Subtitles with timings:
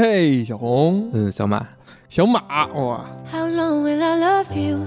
[0.00, 1.66] 嘿，小红，嗯，小马，
[2.08, 4.78] 小马，哇，How long will I love you?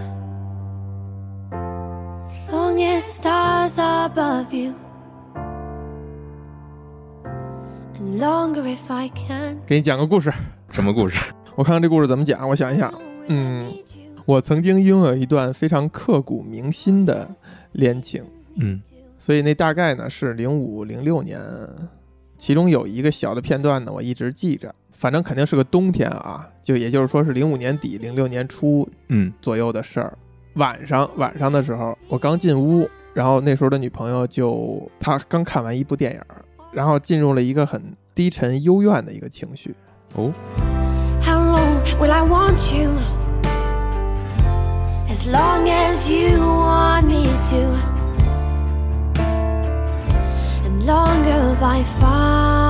[2.50, 4.74] Long as stars are above you.
[8.00, 9.58] And longer if I can.
[9.68, 10.32] 给你讲个故事。
[10.72, 11.34] 什么故事？
[11.58, 12.94] 我看看这故事怎么讲，我想一想。
[13.28, 13.70] 嗯，
[14.26, 17.30] 我曾经拥有一段非常刻骨铭心的
[17.74, 18.24] 恋情，
[18.56, 18.82] 嗯
[19.20, 21.38] 所以那大概呢是零五零六年，
[22.38, 24.74] 其中有一个小的片段呢，我一直记着。
[25.02, 30.16] 反正肯定是个冬天啊，就也就是说是零五年底、零六年初嗯左右的事儿。
[30.58, 36.22] 晚上晚上的时候，我刚进屋，然后那时候的女朋友就她刚看完一部电影，
[36.72, 37.82] 然后进入了一个很
[38.14, 39.76] 低沉幽怨的一个情绪。
[40.14, 40.32] 哦
[41.26, 42.92] ，How long will I want you?
[45.10, 47.58] As long as you want me to.
[50.64, 52.61] And longer by far.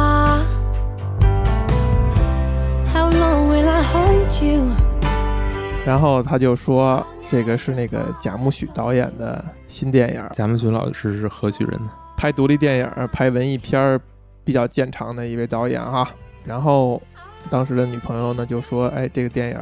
[5.86, 11.90] 然后他就说，这个是那个贾木许导演的新电影，贾木许老师是何许人呢？
[12.16, 14.00] 拍独立电影、拍文艺片儿
[14.44, 16.08] 比较见长的一位导演哈。
[16.46, 17.02] 然后
[17.50, 19.58] 当时的女朋友呢就说：“哎，这个电影，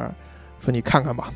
[0.59, 1.34] 说你看看吧，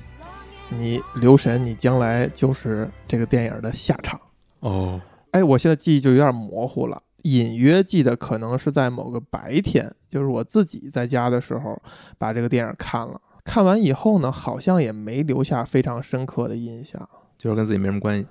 [0.70, 4.20] 你留神，你将来就是这个电影的下场。”
[4.60, 5.00] 哦，
[5.32, 11.82] 哎，我现在记忆就有点模糊了，隐约记得可能是在某个白天，就是我自己在家的时候
[12.18, 13.20] 把这个电影看了。
[13.44, 17.10] 看完以后呢，好像也没留下非常深刻的印象。
[17.38, 18.26] 就是跟自己没什么关系，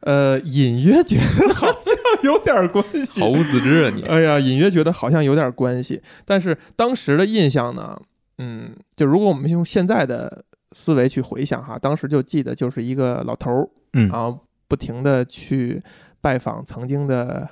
[0.00, 3.28] 呃，隐约觉得好像有点关系毫。
[3.28, 4.02] 无自知啊你。
[4.02, 8.00] 哎呀，隐约觉得好像有点关系，但是当时的印象呢，
[8.38, 14.38] 嗯，就如果我们用现在的思维去回想哈，当时就记得就是一个老头儿，嗯然后
[14.68, 15.82] 不停的去
[16.20, 17.48] 拜访曾经的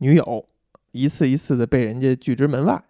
[0.00, 0.44] 女友，
[0.92, 2.82] 一次一次的被人家拒之门外，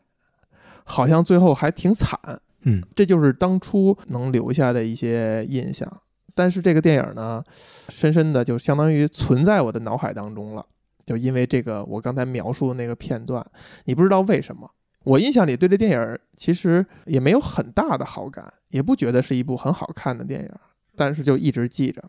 [0.85, 2.19] 好像最后还挺惨。
[2.63, 5.91] 嗯，这就是当初能留下的一些印象。
[6.35, 7.43] 但是这个电影呢，
[7.89, 10.65] 深深的就相当于存在我的脑海当中了，
[11.05, 13.45] 就因为这个我刚才描述的那个片段，
[13.85, 14.71] 你不知道为什么，
[15.05, 20.51] 我印象里对这电影其实也没有很大的好感，也不觉得是一部很好看的电影，
[20.95, 22.03] 但是就一直记着。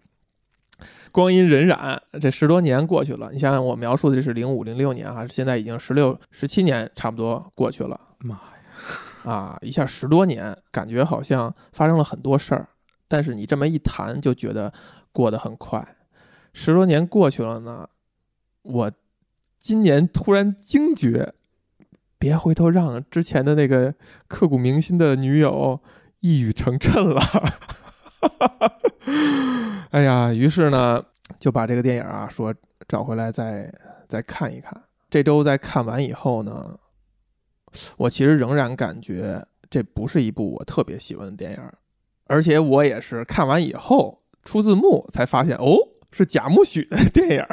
[1.11, 7.99] 光阴荏苒，这十多年过去了，你想想，我描述的这是零五零六年啊，现在已经十六十七年差不多过去了。
[8.19, 12.69] 妈呀，啊，一下十多年，感觉好像发生了很多事儿，
[13.07, 14.71] 但是你这么一谈，就觉得
[15.11, 15.85] 过得很快。
[16.53, 17.87] 十多年过去了呢，
[18.63, 18.91] 我
[19.57, 21.33] 今年突然惊觉，
[22.17, 23.93] 别回头让之前的那个
[24.27, 25.81] 刻骨铭心的女友
[26.21, 27.21] 一语成谶了。
[28.21, 28.79] 哈
[29.91, 31.03] 哎呀，于是呢，
[31.39, 32.53] 就把这个电影啊说
[32.87, 33.73] 找回来再
[34.07, 34.81] 再看一看。
[35.09, 36.79] 这周在看完以后呢，
[37.97, 41.63] 我其实仍然感觉这不是一部我特别喜欢的电影，
[42.27, 45.75] 而且我也是看完以后出字幕才发现，哦，
[46.11, 47.45] 是贾木许的 电影，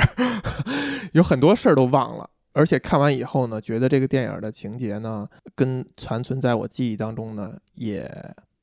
[1.13, 2.31] 有很多事儿都忘了。
[2.53, 8.09] 而且看完以后呢，觉得这个电影的情节呢，跟残存在我记忆当中呢，也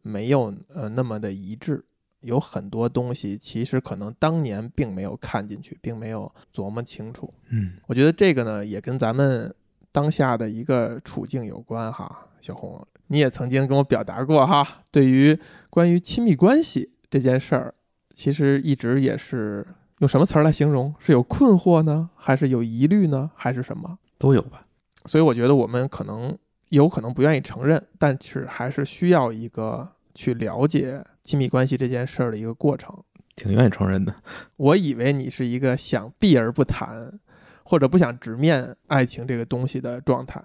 [0.02, 1.84] 没有呃那么的一致。
[2.26, 7.34] 有很多东西其实可能当年并没有看进去，并没有琢磨清楚。
[7.50, 9.54] 嗯我觉得这个呢，也跟咱们
[9.92, 12.28] 当下的一个处境有关哈。
[12.42, 17.74] 小红，你也曾经跟我表达过哈，对于关于亲密关系这件事儿，
[18.14, 19.66] 其实一直也是
[20.00, 20.94] 用什么词儿来形容？
[21.00, 23.98] 是有困惑呢，还是有疑虑呢，还是什么？
[24.18, 24.68] 都有吧。
[25.06, 26.38] 所以我觉得我们可能
[26.70, 32.98] 有可能不愿意承认，但是还是需要一个去了解亲密关系这件事儿的一个过程。
[33.36, 34.16] 挺愿意承认的。
[34.56, 37.20] 我以为你是一个想避而不谈，
[37.64, 40.42] 或者不想直面爱情这个东西的状态。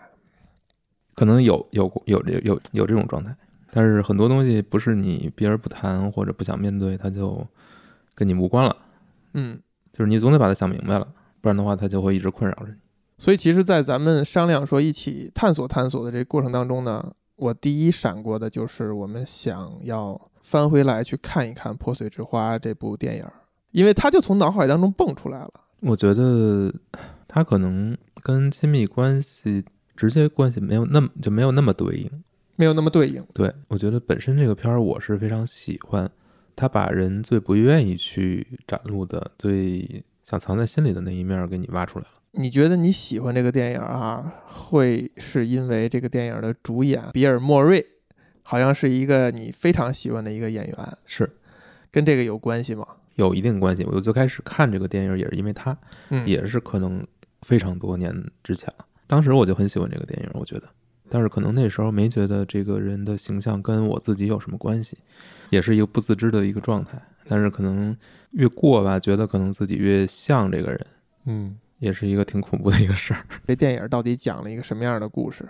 [1.15, 3.37] 可能有有有这有有这种状态，
[3.71, 7.47] 但是很多东西不是你避而不谈或者不想面对，它就
[8.15, 8.75] 跟你无关了。
[9.35, 9.61] 嗯，
[9.93, 11.07] 就是你总得把它想明白了，
[11.41, 12.79] 不然的话，它就会一直困扰着你。
[13.19, 23.33] 所以其实，在咱们商量说一起探索探索的这个过程当中呢，我第一闪过的就是我们想要翻回来去看一看《破碎之花》这部电影儿，
[23.71, 25.53] 因为它就从脑海当中蹦出来了。
[25.81, 26.71] 我觉得
[27.27, 29.65] 它可能跟亲密关系
[29.97, 32.11] 直接关系没有那么就没有那么对应。
[32.57, 36.11] 没有那么对应，对我觉得本身这个片儿我是非常喜欢，
[36.55, 42.20] 它把人最不愿意去展露的、最想藏在心里的那一面儿给你挖出来了。
[42.33, 47.85] 你觉得你喜欢这个电影啊，会是因为这个电影的主演比尔·莫瑞
[48.43, 51.31] 好像是一个你非常喜欢的一个演员，是
[51.91, 52.87] 跟这个有关系吗？
[53.17, 53.85] 有一定关系。
[53.85, 55.77] 我最开始看这个电影也是因为他，
[56.11, 57.05] 嗯，也是可能
[57.43, 58.87] 非常多年之前了。
[59.07, 60.69] 当时我就很喜欢这个电影，我觉得
[61.09, 64.97] 但是可能那时候没觉得这个人的形象跟我自己有什么关系，
[65.51, 67.03] 也是一个不自知的一个状态。
[67.29, 67.97] 但是可能
[68.31, 70.87] 越过吧，觉得可能自己越像这个人，
[71.27, 73.27] 嗯，也是一个挺恐怖的一个事儿。
[73.45, 75.49] 这电影到底讲了一个什么样的故事？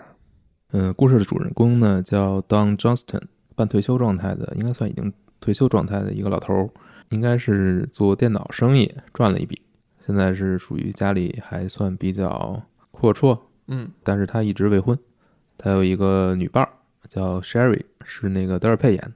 [0.71, 3.21] 嗯，故事的主人公呢叫 Don Johnston，
[3.55, 6.69] 半退休状态的，应该算已经退休状态的一个老头儿，
[7.09, 9.61] 应该是做电脑生意赚了一笔，
[9.99, 13.37] 现在是属于家里还算比较阔绰，
[13.67, 14.97] 嗯但是他一直未婚，
[15.57, 16.69] 他有一个女伴儿
[17.09, 19.11] 叫 Sherry，是那个德尔佩演的。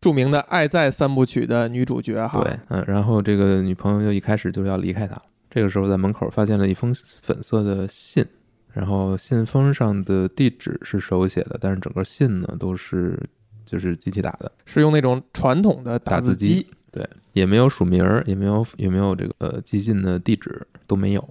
[0.00, 5.22] 著名的《爱在三部曲》的女主角哈，对，嗯，然后这个女朋友就一开始就要离开他了。
[5.50, 8.24] 这个时候在门口发现了一封粉色的信，
[8.72, 13.18] 然后信封上的地址是手写的，但是整个信呢都是
[13.64, 21.28] 就是机器打的，是用那种传统的字打字机，对，也没有署名儿，也没有也没有这个呃寄信的地址都没有。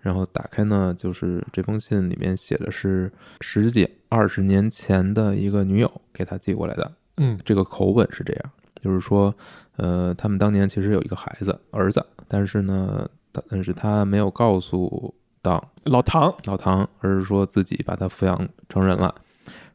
[0.00, 3.10] 然后打开呢，就是这封信里面写的是
[3.40, 9.34] 十几二十年前的一个女友给他寄过来的，嗯这个口吻是这样，就是说，
[9.74, 19.14] 呃，他们当年其实有一个孩子，儿子，但是呢，他但是他没有告诉当老唐，老唐，而是说自己把他抚养成人了。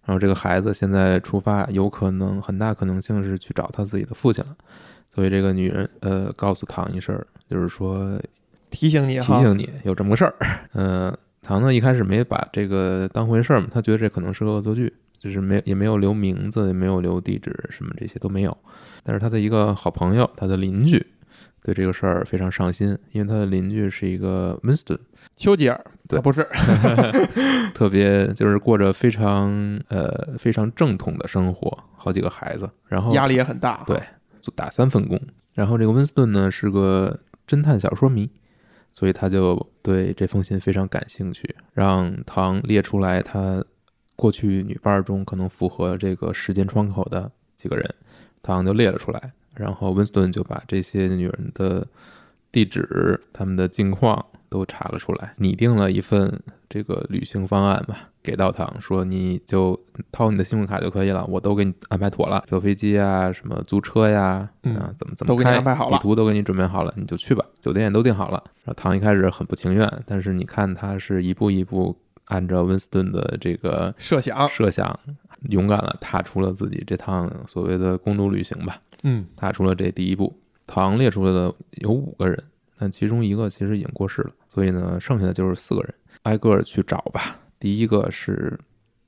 [0.03, 4.55] 然后这个孩子现在出发，有可能很大可能性是去找他自己的父亲了。
[5.07, 7.17] 所以这个女人呃告诉唐一声，
[7.49, 8.19] 就是说
[8.69, 10.35] 提醒你提，醒你有这么个事儿。
[10.73, 18.57] 嗯、唐呢一开始没把这个当回事儿嘛，他觉得这可能是个恶作剧，就是没也没有留名字，也没有留地址，什么这些都没有。
[19.03, 21.05] 但是他的一个好朋友，他的邻居，
[21.63, 24.97] 对这个事儿非常上心，因为他的邻居是一个 Winston，
[25.35, 26.47] 丘吉尔，对啊不是
[27.73, 29.51] 特别就是过着非常
[29.89, 34.01] 呃非常正统的生活，好几个孩子，然后压力也很大，对
[34.55, 35.19] 打三份工。
[35.53, 38.29] 然后这个温斯顿呢是个侦探小说迷，
[38.91, 43.63] 所以他就对这封信非常感兴趣，让唐列出来他
[44.15, 47.93] 过去女伴中可能符合这个时间窗口的几个人，
[48.41, 49.31] 唐就列了出来。
[49.55, 51.85] 然后温斯顿就把这些女人的
[52.51, 59.79] 地址、他们的近况都查了出来，拟定了一份这个旅行方案吧，给到唐说你就
[60.11, 68.43] 掏你的信用卡就可以了，我都给你安排妥了，坐飞机啊，什么租车呀，嗯啊，怎么怎都给你么开，安排好了地图都给你准备好了，你就去吧，酒店也都订好了。
[68.63, 74.99] 然后唐一开始很不情愿，但是你看他是一步一步按照温斯顿的这个设想，设想，
[75.49, 78.77] 勇敢了踏出了自己这趟所谓的公路旅行吧。
[79.03, 80.37] 嗯踏出了这第一步。
[80.67, 82.41] 唐列出来的有五个人，
[82.77, 85.93] 但其中一个其实已经过世了，所以呢，剩下的就是四个人，
[86.23, 87.39] 挨个儿去找吧。
[87.59, 88.57] 第一个是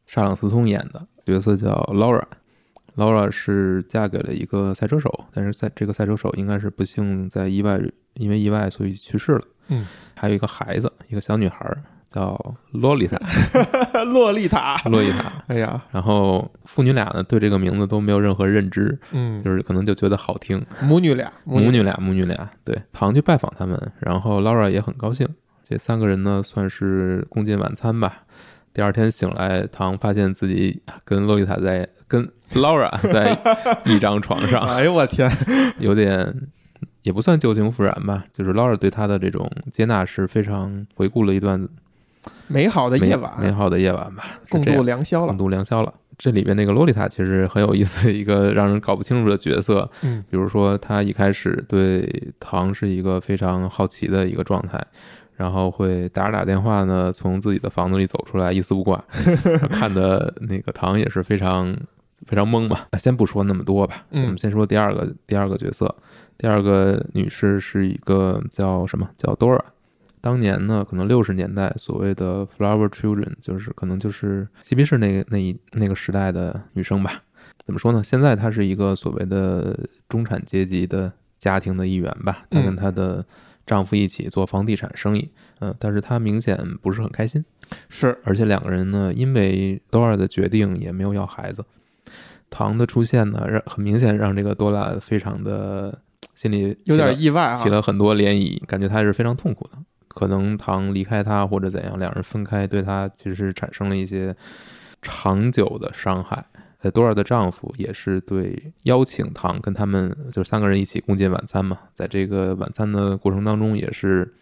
[0.06, 7.80] 沙朗斯通演的角色叫 Laura，Laura 是嫁给了一个赛车手，但是赛这个赛车手应该是不幸在意外
[8.16, 9.42] 因为意外所以去世了。
[9.69, 11.81] 嗯，还有一个孩子，一个小女孩儿
[12.13, 12.39] 叫
[12.71, 13.19] 洛丽塔，
[14.06, 15.31] 洛丽塔，洛丽塔。
[15.48, 25.27] 哎呀，然后父女俩呢对这个名字都没有任何认知，嗯，就是可能就觉得好听，母女俩，女，母女俩，母女俩，对，唐去拜访他们，然后 Laura 也很高兴。
[25.63, 28.24] 这三个人呢，算是共进晚餐吧。
[28.74, 33.36] 第二天醒来，唐发现自己跟洛丽塔在跟 Laura 在
[33.86, 35.31] 一张床上，哎呦我天，
[35.79, 36.36] 有点
[37.03, 41.67] 也不算旧情复燃吧，就是 Laura 对他的这种接纳是非常回顾了一段
[42.48, 45.94] 美好的夜晚，美好的夜晚吧，共度良宵了共，度良宵了。
[46.18, 49.89] 这里边那个洛丽塔其实很有意思，一个让人搞不清楚的角色。
[50.03, 54.80] 嗯比如说，她一开始对唐是一个非常好奇的一个状态，
[55.36, 59.03] 然后会打着打电话呢，从自己的房子里走出来，一丝不挂，
[59.72, 61.75] 看的那个唐也是非常
[62.27, 62.82] 非常懵嘛。
[63.00, 65.94] 先不说那么多吧，我们先说第二个第二个角色。
[66.38, 69.60] 第二个女士是一个叫什么叫 Dora。
[70.24, 77.22] 当年呢，可能六十年代所谓的 flower children，就是可能就是嬉皮士那个那一那个时代的女生吧。
[77.65, 78.01] 怎么说呢？
[78.01, 79.77] 现在她是一个所谓的
[80.08, 82.46] 中产阶级的家庭的一员吧。
[82.50, 83.25] 她跟嗯她的
[83.65, 87.44] 丈夫一起做房地产生意，嗯、但是她明显不是很开心，
[87.89, 91.65] 是，而且两个人呢，因为多尔的决定也没有要孩子。
[92.50, 96.00] 唐的出现呢，让很明显让这个多拉非常的
[96.34, 99.77] 心里有点意外啊，起了很多涟漪，感觉她是非常痛苦的。
[100.13, 104.36] 可能唐离开他或者怎样，两人分开对他其实产生了一些
[105.01, 106.46] 长久的伤害。
[106.82, 114.34] 呃，多尔的丈夫也是对邀请唐跟他们就是三个人一起共进晚餐嘛，在这个晚餐的过程当中，也是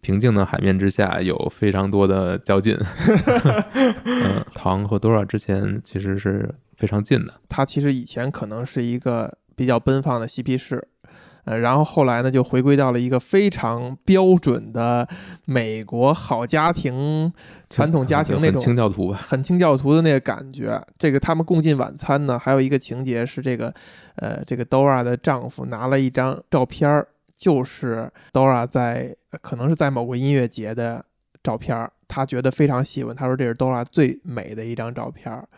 [0.00, 2.74] 平静的海面之下有非常多的较劲。
[4.04, 10.88] 嗯，唐和多尔之前其实是非常近的，他其实以前可能是一个比较奔放的嬉皮士，
[11.48, 15.08] 呃，然后后来呢，就回归到了一个非常标准的
[15.46, 17.32] 美国好家庭、
[17.70, 19.18] 传统家庭那种清教徒吧？
[19.22, 20.78] 很清教徒的那个感觉。
[20.98, 23.72] 这个他们共进晚餐呢，还有一个情节是这个，
[24.16, 31.02] 呃，这个 Dora 的丈夫拿了一张照片儿，就是 Dora 在呃可能是在某个音乐节的
[31.42, 35.48] 照片儿，他觉得非常喜欢，他说这是 Dora 最美的一张照片儿。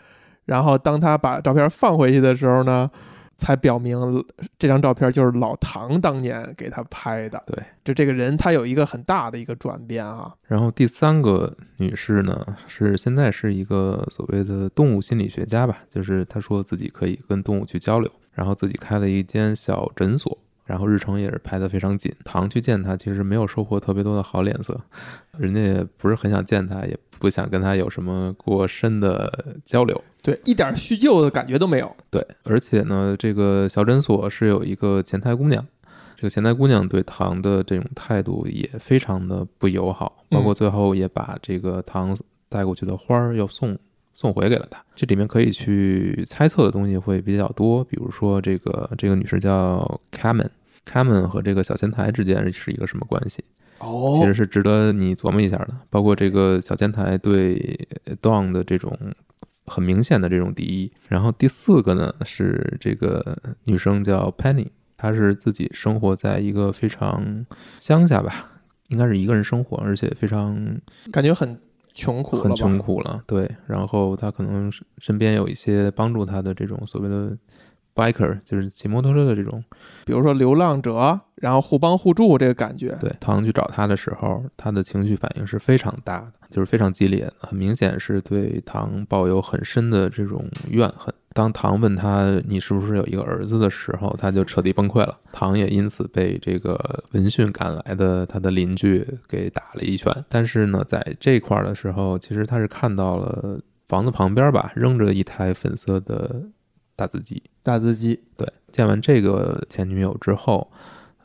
[0.45, 2.89] 然后当他把照片放回去的时候呢，
[3.41, 3.99] 才表明
[4.59, 7.43] 这张照片就是老唐当年给他拍的。
[7.47, 10.33] 对，就这个人他有一个很大的一个转变啊。
[10.47, 20.37] 然后第三个女士呢，是现在是一个所谓的动物心理学家吧，就是她说自己可以跟动物去交流，然后自己开了一间小诊所，
[20.71, 22.15] 然后日程也是排得非常紧。
[22.25, 24.81] 唐去见他，其实没有收获特别多的好脸色，
[25.37, 30.01] 人家也不是很想见他，也不想跟他有什么过深的交流。
[30.23, 31.97] 对，一点叙旧的感觉都没有。
[32.09, 35.67] 对，而且呢，这个小诊所是有一个前台姑娘，
[36.15, 42.17] 这个前台姑娘对唐的这种态度也非常的不友好，包括最后也把这个唐
[42.49, 43.77] 带过去的花儿又送
[44.13, 44.81] 送回给了他。
[44.95, 50.01] 这里面可以去猜测的东西会比较多，比如说这个这个女士叫
[50.87, 53.45] Cameron，Cameron 和这个小前台之间是一个什么关系？
[53.79, 55.71] 哦其实是值得你琢磨一下的。
[55.89, 57.89] 包括这个小前台对
[58.21, 58.95] Dawn 的这种
[59.67, 60.93] 很明显的这种敌意。
[61.09, 64.69] 然后第四个呢是这个女生叫 Penny，
[64.99, 67.47] 她是自己生活在一个非常
[67.79, 70.79] 乡下吧，应该是一个人生活，而且非常
[71.11, 71.59] 感觉很
[71.95, 73.23] 穷苦，很穷苦了。
[73.27, 77.35] 对，然后她可能身边有一些帮助她的这种所谓的
[78.01, 79.63] biker，就是骑摩托车的这种
[80.07, 82.97] 比如说流浪者，然后互帮互助这个感觉。
[83.01, 91.13] 对，唐去找他的时候，他的情绪反应是非常大的，就是非常激烈的，很明显是对唐抱有很深的这种怨恨。
[91.33, 95.17] 当唐问他你是不是有一个儿子的时候，他就彻底崩溃了。
[95.31, 100.13] 唐也因此被这个闻讯赶来的他的邻居给打了一拳。
[100.29, 106.43] 但是呢，在这块儿的时候，其实他是看到了房子旁边吧，扔着一台粉色的
[107.01, 107.43] 大字机。
[107.63, 110.71] 大字机，对，见完这个前女友之后，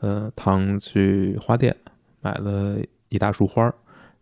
[0.00, 1.76] 呃，唐去花店
[2.22, 2.78] 买了
[3.10, 3.74] 一大束花儿，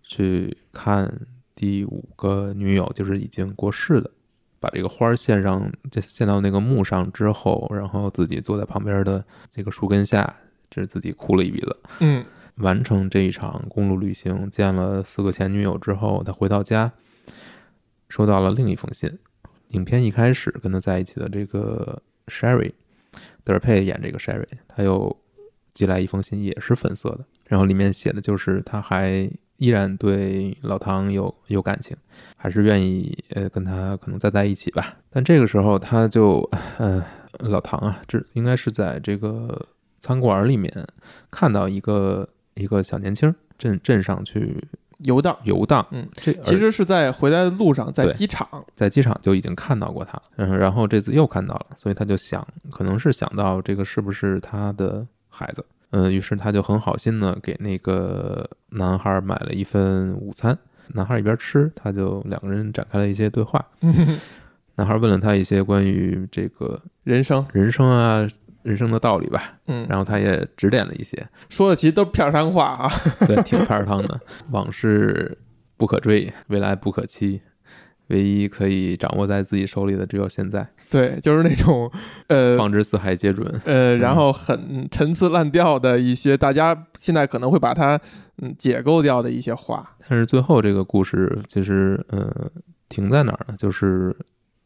[0.02, 1.08] 去看
[1.54, 4.10] 第五个女友，就是已经过世的，
[4.58, 10.34] 把这个花儿献上，这献到那个墓上之后，然后自己坐在旁边的这个树根下，
[10.68, 11.76] 这是自己哭了一鼻子。
[12.00, 12.20] 嗯，
[12.56, 16.90] 完成这一场公路旅行，见了四个前女友之后，他回到家，
[18.08, 19.16] 收到了另一封信。
[19.68, 22.72] 影片一开始跟他在一起的这个 Sherry，
[23.42, 25.16] 德尔佩演这个 Sherry，他又
[25.72, 31.96] 寄来一封信，也是粉色的，然后里面写的就是他还依然对老唐有有感情，
[32.36, 34.96] 还是愿意呃跟他可能再在一起吧。
[35.10, 36.38] 但这个时候他就
[36.78, 37.04] 呃
[37.40, 39.66] 老唐啊，这应该是在这个
[39.98, 40.72] 餐馆里面
[41.30, 44.56] 看到一个一个小年轻镇镇上去
[45.04, 45.36] 游荡。
[45.44, 48.46] 游荡，嗯，这其实是在回来的路上，在机场。
[48.74, 60.58] 在机场就已经看到过他，嗯，然后这次又看到了，所以他就想，可能是想到这个是不是他的孩子，嗯，于是他就很好心的给那个男孩买了一份午餐，
[60.88, 63.64] 男孩一边吃，他就两个人展开了一些对话，
[64.76, 68.28] 男孩问了他一些关于这个人生，人生啊。
[68.64, 72.90] 人生的道理吧，嗯，然后他也指点了一些，说的其实都是片儿汤话啊。
[73.28, 74.20] 对，挺片儿汤的。
[74.50, 75.38] 往事
[75.76, 77.42] 不可追，未来不可期，
[78.06, 80.66] 唯一可以掌握在自己手里的只有现在。
[80.90, 81.90] 对，就是那种，
[82.28, 83.60] 呃放之四海皆准。
[83.66, 88.00] 呃，然后很陈词滥调的一些，大家现在可能会把它
[88.38, 89.84] 嗯解构掉的一些话。
[90.08, 92.50] 但是最后这个故事其实呃
[92.88, 93.54] 停在哪儿呢？
[93.58, 94.16] 就是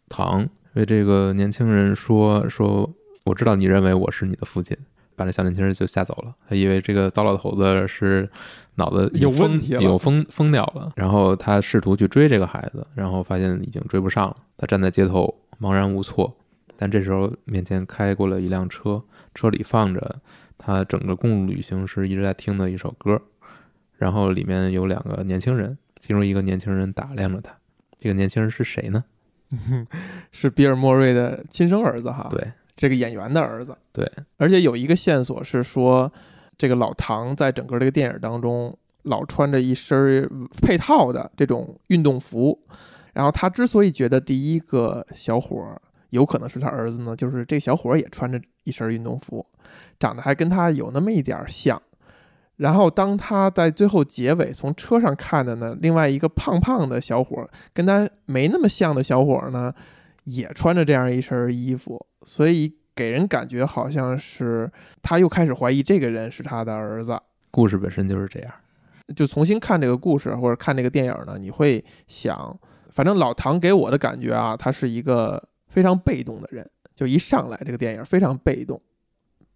[0.08, 2.88] 唐为这个年轻人说说，
[3.28, 4.76] 我知道你认为我是你的父亲。
[5.14, 8.30] 把这小年轻人就吓走了，他以为这个糟老头子是
[8.76, 10.92] 脑子有疯问题了有疯疯掉了。
[10.94, 14.36] 然后他试图去追这个孩子，然后发现已经追不上了。
[14.56, 16.32] 他站在街头茫然无措，
[16.76, 19.02] 但这时候面前开过了一辆车，
[19.34, 20.20] 车里放着
[20.56, 23.20] 他整个公路旅行时一直在听的一首歌，
[23.96, 27.52] 然后里面有两个年轻人，其中一个年轻人打量着他，
[27.98, 29.02] 这个年轻人是谁呢？
[30.30, 33.76] 是比尔·莫瑞的亲生儿子哈，，对这个演员的儿子。
[33.92, 36.10] 对，而且有一个线索是说，
[36.56, 40.30] 这个老唐在整个这个电影当中老穿着一身儿
[40.62, 42.58] 配套的这种运动服，
[43.12, 49.44] 然后他之所以觉得第一个小伙儿有可能是他儿子呢，就是这小伙儿也穿着一身运动服，
[49.98, 51.82] 长得还跟他有那么一点儿像。
[52.56, 59.72] 然后当他在最后结尾从车上看的呢，另外一个胖胖的小伙儿跟他没那么像的小伙儿呢，
[60.24, 64.70] 也穿着这样一身衣服，所以给人感觉好像是
[65.00, 67.18] 他又开始怀疑这个人是他的儿子。
[67.50, 68.52] 故事本身就是这样。
[69.16, 72.54] 就重新看这个故事或者看这个电影呢，你会想，
[72.92, 78.78] 反正老唐给我的感觉啊，他是一个非常被动的人，就一上来这个电影非常被动，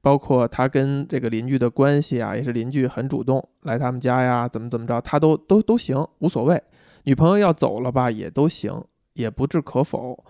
[0.00, 6.62] 包括他跟这个邻居的关系啊，也是邻居很主动来他们家呀，怎么怎么着，他都都都行，无所谓。
[7.04, 10.24] 女朋友要走了吧，也都行，也不置可否。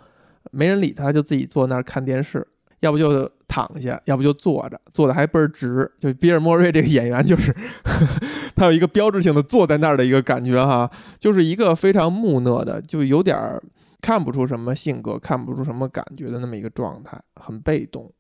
[0.51, 2.47] 没人理他，就自己坐那儿看电视，
[2.81, 5.91] 要不就躺下，要不就坐着，坐的还倍儿直。
[5.99, 7.61] 就比尔·莫瑞这个演员，就是呵
[8.07, 13.63] 呵他有一个标志性的坐在那儿的一个感觉哈，就是一个非常木讷的，就有点儿
[14.01, 18.11] 看不出什么性格，看不出什么感觉的那么一个状态，很被动。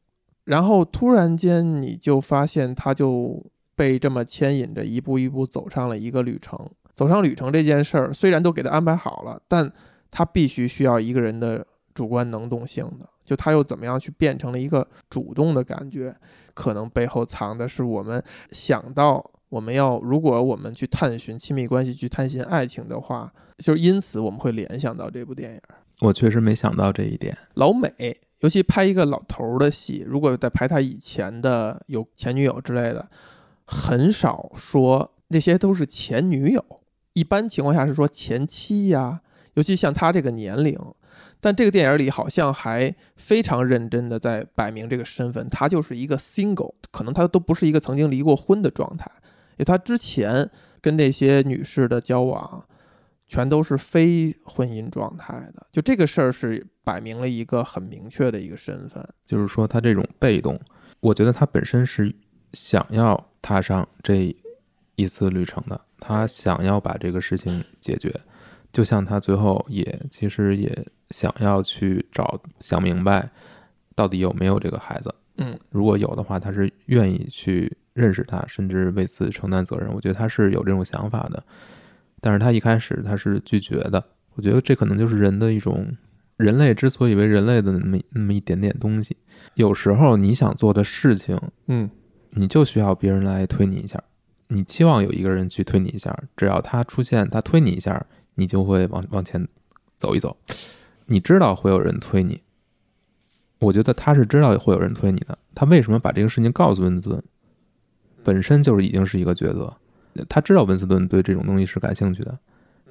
[0.45, 3.45] 然后突然间，你就发现他就
[3.76, 6.59] 被这么牵引着，一步一步走上了一个旅程。
[6.95, 9.73] 走上旅程这件事儿，虽然都给他安排好了，但
[10.11, 13.09] 他必须需要一个人的主观能动性的。
[13.25, 16.15] 就他又怎么样去变成了一个主动的感觉？
[16.55, 25.61] 可能背后藏的是我们想到我们要，如果我们去探寻亲密关系、去探寻爱情的话，就是因此我们会联想到这部电影。
[26.01, 27.37] 我确实没想到这一点。
[27.55, 33.09] 老美，尤其拍一个老头儿的戏，如果在拍他以前的有前女友之类的，
[33.65, 36.63] 很少说这些都是前女友，
[37.13, 39.21] 一般情况下是说前妻呀。
[39.55, 40.79] 尤其像他这个年龄，
[41.45, 49.11] 但这个电影里好像还非常认真的在摆明这个身份，他就是一个 single，可能他都不是一个曾经离过婚的状态，
[49.51, 50.49] 因为他之前
[50.81, 52.65] 跟这些女士的交往，
[53.27, 59.05] 全都是非婚姻状态的，就这个事儿是摆明了一个很明确的一个身份。
[59.27, 60.57] 就是说他这种被动，
[61.01, 62.15] 我觉得他本身是
[62.53, 64.33] 想要踏上这
[64.95, 68.15] 一次旅程的，他想要把这个事情解决。
[68.71, 73.31] 就像他最后也其实也想要去找想明白，
[73.95, 75.14] 到底有没有这个孩子。
[75.37, 79.92] 嗯，如果有的话，他是愿意去认识他，甚至为此承担责任。
[79.92, 81.44] 我觉得他是有这种想法的，
[82.20, 84.03] 但是他一开始他是拒绝的。
[84.35, 85.87] 我觉得这可能就是人的一种，
[86.37, 89.16] 人类之所以为人类的那么那么一点点东西。
[89.55, 91.90] 有时候你想做的事情，嗯，
[92.31, 94.03] 你就需要别人来推你一下，
[94.48, 98.07] 你期望有一个人去推你一下，只要他出现，他推你一下。
[98.35, 99.46] 你就会往往前
[99.98, 100.35] 走一走，
[101.07, 102.43] 你知道会有人推你。
[103.59, 105.38] 我觉得他是知道会有人推你的。
[105.55, 107.23] 他为什么把这个事情告诉温斯顿？
[108.25, 109.77] 本身就是已经是一个抉择。
[110.29, 112.38] 他知道温斯顿对这种东西是感兴趣的，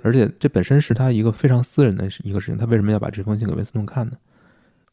[0.02, 2.58] 而且这本身是他一个非常私人的一个事情。
[2.58, 4.17] 他为什么要把这封信给温斯顿看呢？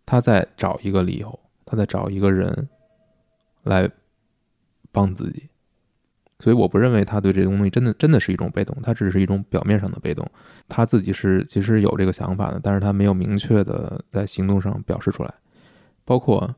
[0.04, 2.68] 他在找一个理由，他在找一个人
[3.62, 3.90] 来
[4.90, 5.48] 帮自己。
[6.40, 10.24] 所以我不认为他对这东西真的真的是一种被动，他只是一种表面上的被动。
[10.68, 15.34] 他自己是其实有这个想法的，但是他没有明确的在行动上表示出来。
[16.04, 16.48] 包括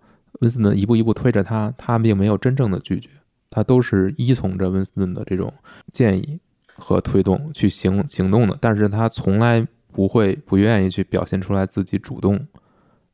[0.40, 3.08] 温斯顿一步一步推着他，他并没有真正的拒绝，
[3.48, 5.50] 他都是依从着温斯顿的这种
[5.90, 6.38] 建议
[6.74, 8.58] 和推动去行行动的。
[8.60, 12.38] 但是他从来不会不愿意去表现出来自己主动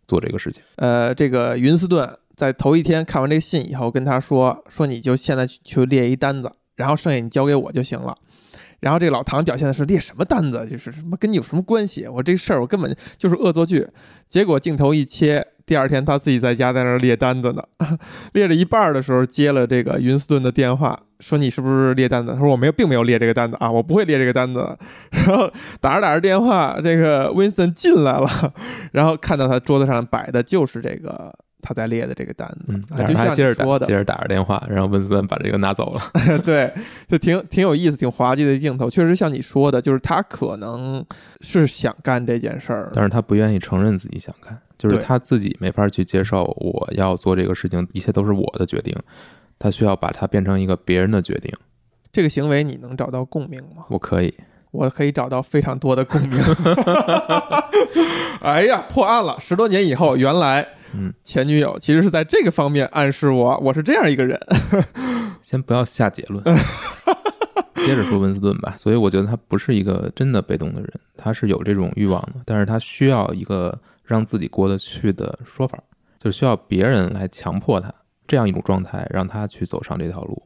[0.08, 0.62] 做这个事情。
[0.78, 2.10] 呃，这个云斯顿。
[2.36, 8.14] 在头一天看完这个信以后，跟他说说你就现在去列一单子，然后剩下你交给我就行了。
[8.80, 12.06] 然后这个老唐表现的是列什么单子，就是什么跟你有什么关系？
[12.06, 13.88] 我这事儿我根本就是恶作剧。
[14.28, 17.62] 结果镜头一切，第二天他自己在家在那列单子呢，
[18.34, 22.34] 列了一半的时候接了这个云斯顿的电话，说你是不是列单子？
[22.34, 24.76] 他说我没有，并没有列这个单子啊，我不会列这个单子。
[25.10, 28.28] 然后打着打着电话，这个温斯顿进来了，
[28.92, 31.34] 然后看到他桌子上摆的就是这个。
[31.66, 36.00] 他在列的这个单子，嗯，就像接着说的，接着打着电话，然后温斯顿把这个拿走了。
[36.44, 36.72] 对，
[37.08, 38.88] 就挺挺有意思、挺滑稽的镜头。
[38.88, 41.04] 确实像你说的，就是他可能
[41.40, 48.94] 是想干这件事儿，但是他不愿意承认自己想干，就是他自己没法去接受我要做这个事情，一切都是我的决定。
[49.58, 51.52] 他需要把它变成一个别人的决定。
[52.12, 53.86] 这个行为你能找到共鸣吗？
[53.88, 54.32] 我可以，
[54.70, 56.40] 我可以找到非常多的共鸣。
[58.42, 59.36] 哎呀，破案了！
[59.40, 64.40] 十多年以后，原来嗯，前女友其实是在这个方面暗示我，我是这样一个人。
[65.42, 66.42] 先不要下结论，
[67.84, 68.74] 接着说温斯顿吧。
[68.78, 75.78] 所以我觉得他不是一个真的被动的人，他是有这种欲望的，但是他需要一个让自己过得去的说法，
[76.18, 77.92] 就是需要别人来强迫他
[78.26, 80.42] 这样一种状态，让他去走上这条路。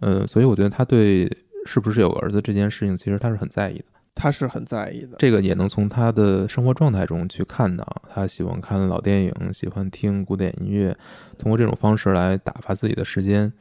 [0.00, 1.28] 呃，所以我觉得他对
[1.66, 3.84] 是不是有个儿子这件事情，其实他是很在意的。
[4.18, 5.16] 他是很在意的。
[5.18, 10.96] 这个也能从他的生活状态中去看到，他喜欢看老电影，喜欢听古典音乐，
[11.38, 13.52] 通过这种方式来打发自己的时间。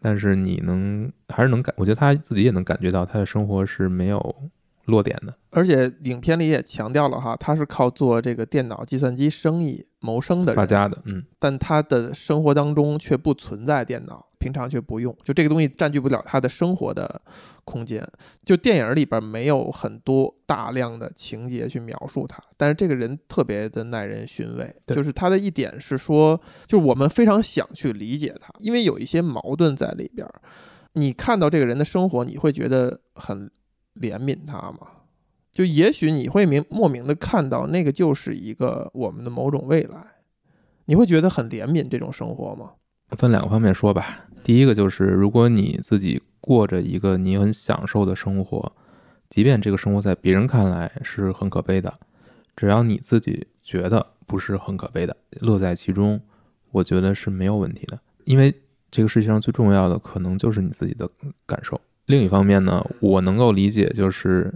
[0.00, 4.36] 但是你能还是能感，我觉得他自己也能感觉到他的生活是没有
[4.84, 5.34] 落点的。
[5.50, 17.20] 而且影片里也强调了哈，他是靠做这个电脑计算机生意谋生的人，发家的，嗯，但他的生活当中却不存在电脑，平常却不用，就这个东西占据不了他的生活的
[17.64, 18.06] 空间。
[18.44, 24.74] 就电影里边没有很多大量的情节去描述他，但是这个人特别的耐人寻味。
[24.86, 30.28] 就是他的一点是说，就是我们非常想去理解他，因为有一些矛盾在里边。
[30.92, 33.50] 你看到这个人的生活，你会觉得很
[34.00, 34.88] 怜悯他吗？
[35.52, 40.04] 就也许你会明莫名的看到那个就是一个我们的某种未来，
[40.84, 42.72] 你会觉得很怜悯这种生活吗？
[43.10, 44.26] 分两个方面说吧。
[44.42, 48.72] 第一个就是，如果你自己过着一个你很享受的生活，
[49.28, 51.98] 即便这个生活在别人看来是很可悲的，
[52.54, 56.20] 只要你自己觉得不是很可悲的，乐在其中，
[56.70, 57.98] 我觉得是没有问题的。
[58.24, 58.54] 因为
[58.90, 61.08] 这个世界上最重要的可能就是你自己的
[61.44, 61.80] 感受。
[62.06, 64.54] 另一方面呢，我能够理解，就是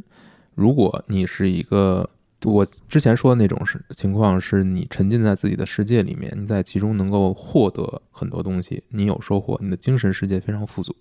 [0.55, 2.09] 如果你是一个
[2.45, 10.97] 我之前说的那种是情况，是你沉浸在自己的世界里面，你在其中能够获得很多东西，你有收获，你的精神世界非常富足，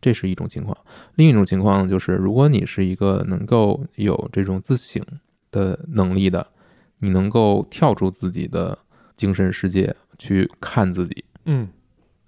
[0.00, 0.76] 这是一种情况。
[1.16, 5.04] 另一种情况，就是如果你是一个能够有这种自省
[5.50, 6.46] 的能力的，
[7.00, 8.78] 你能够跳出自己的
[9.16, 11.68] 精神世界去看自己，嗯，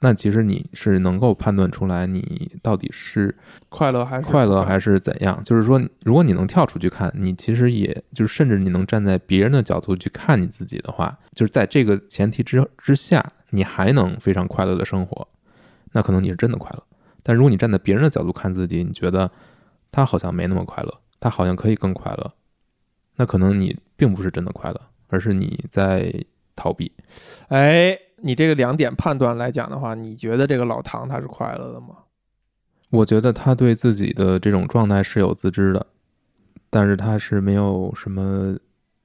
[0.05, 3.33] 那其实你是能够判断出来你到底是
[3.69, 5.41] 快乐还是快乐还是怎样？
[5.45, 15.29] 就是说，如果你能跳出去看，你其实也就是甚至你能站在别人的角度去看你自己的话，就是在这个前提之之下，你还能非常快乐的生活，
[15.93, 16.83] 那可能你是真的快乐。
[17.23, 19.31] 但如果你站在别人的角度看自己，你觉得
[19.93, 22.33] 他好像没那么快乐，他好像可以更快乐，
[23.19, 26.13] 那可能你并不是真的快乐，而是你在
[26.57, 26.91] 逃避。
[27.49, 31.89] 哎，你这个两点判断来讲的话，你觉得这个老唐他是快乐的吗？
[32.91, 35.87] 我觉得他对自己的这种状态是有自知的，
[36.71, 38.57] 但是他是没有什么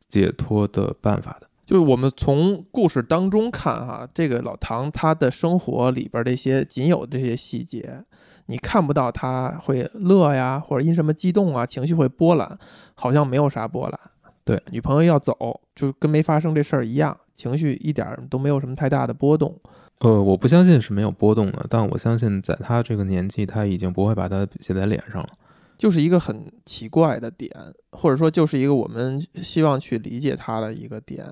[0.08, 1.48] 解脱的办法的。
[1.66, 8.04] 就是我们从故事当中看哈，这个老唐他的生活里边这些仅有的这些细节，
[8.46, 12.58] 你看不到他会乐呀，或者因什么激动啊，情绪会波澜，
[12.94, 14.00] 好像没有啥波澜。
[14.46, 19.58] 对，女朋友要走，就跟没发生这事儿一样，情绪一点儿都没有什么太大的波动。
[20.00, 25.30] 呃，我不相信是没有波动的，但我相信在他这个年纪，他已经不会把它写在脸上了。
[25.78, 27.50] 就是一个很奇怪的点，
[27.92, 31.26] 或者说就是一个我们希望去理解他的一个点。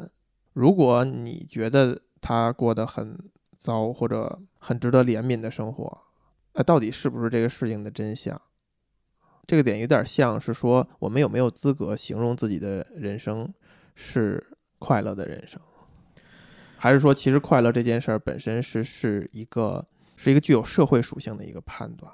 [0.53, 3.17] 如果你觉得他过得很
[3.57, 5.97] 糟或者很值得怜悯的生活，
[6.53, 8.39] 那到底是不是这个事情的真相？
[9.47, 13.51] 这个点有点像是说，我们有没有资格形容自己的人生
[13.93, 14.43] 是
[14.79, 15.59] 快乐的人生，
[16.85, 19.83] 还是说，其实快乐这件事儿本身是是一个
[20.15, 22.11] 是一个具有社会属性的一个判断？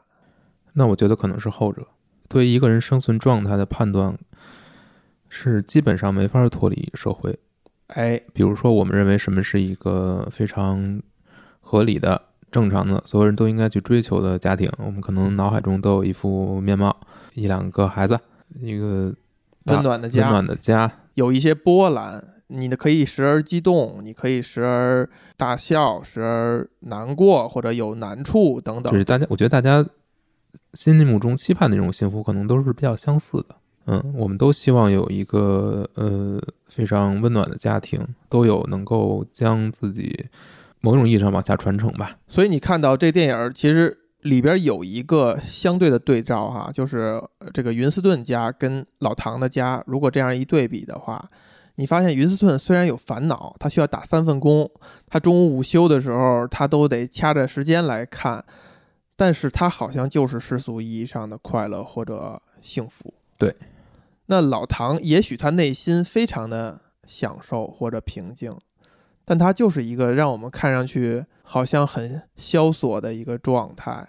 [0.75, 1.85] 那我觉得可能是后者。
[2.29, 4.17] 对于一个人生存状态的判断，
[5.27, 7.37] 是基本上没法脱离社会。
[7.87, 11.01] 哎，比如说，我们认为什么是一个非常
[11.59, 16.97] 合理的、正常的，所有人都应该去追求的家庭，我们可能脑海中都有一副面貌：
[17.33, 18.17] 一两个孩子，
[18.61, 19.13] 一个
[19.65, 20.89] 温暖的家，温暖的家。
[21.15, 29.05] 有一些波澜，你的可以时而激动，你可以时而大笑，时而难过，或者有难处等等就是。
[29.05, 29.87] 大家，我觉得大家
[30.73, 33.55] 心目中期盼的那种幸福，可能都是比较相似的。
[33.85, 40.27] 嗯，我们都希望有一个呃非常温暖的家庭，都有能够将自己
[40.81, 42.17] 某种意义上往下传承吧。
[42.27, 51.27] 所以你看到这电影儿其实里边有一个相对的对照哈，就是呃这个云斯顿家跟老唐的家，如果这样一对比的话，
[51.75, 54.69] 你发现云斯顿虽然有烦恼，他需要打三份工，
[55.07, 58.43] 他中午午休的时候他都得掐着时间来看，
[59.15, 63.13] 但是他好像就是世俗意义上的快乐或者幸福。
[63.37, 63.55] 对，
[64.27, 68.55] 那老唐也许他内心非常的享受或者平静，
[69.25, 74.07] 但他就是一个让我们看上去好像很萧索的一个状态，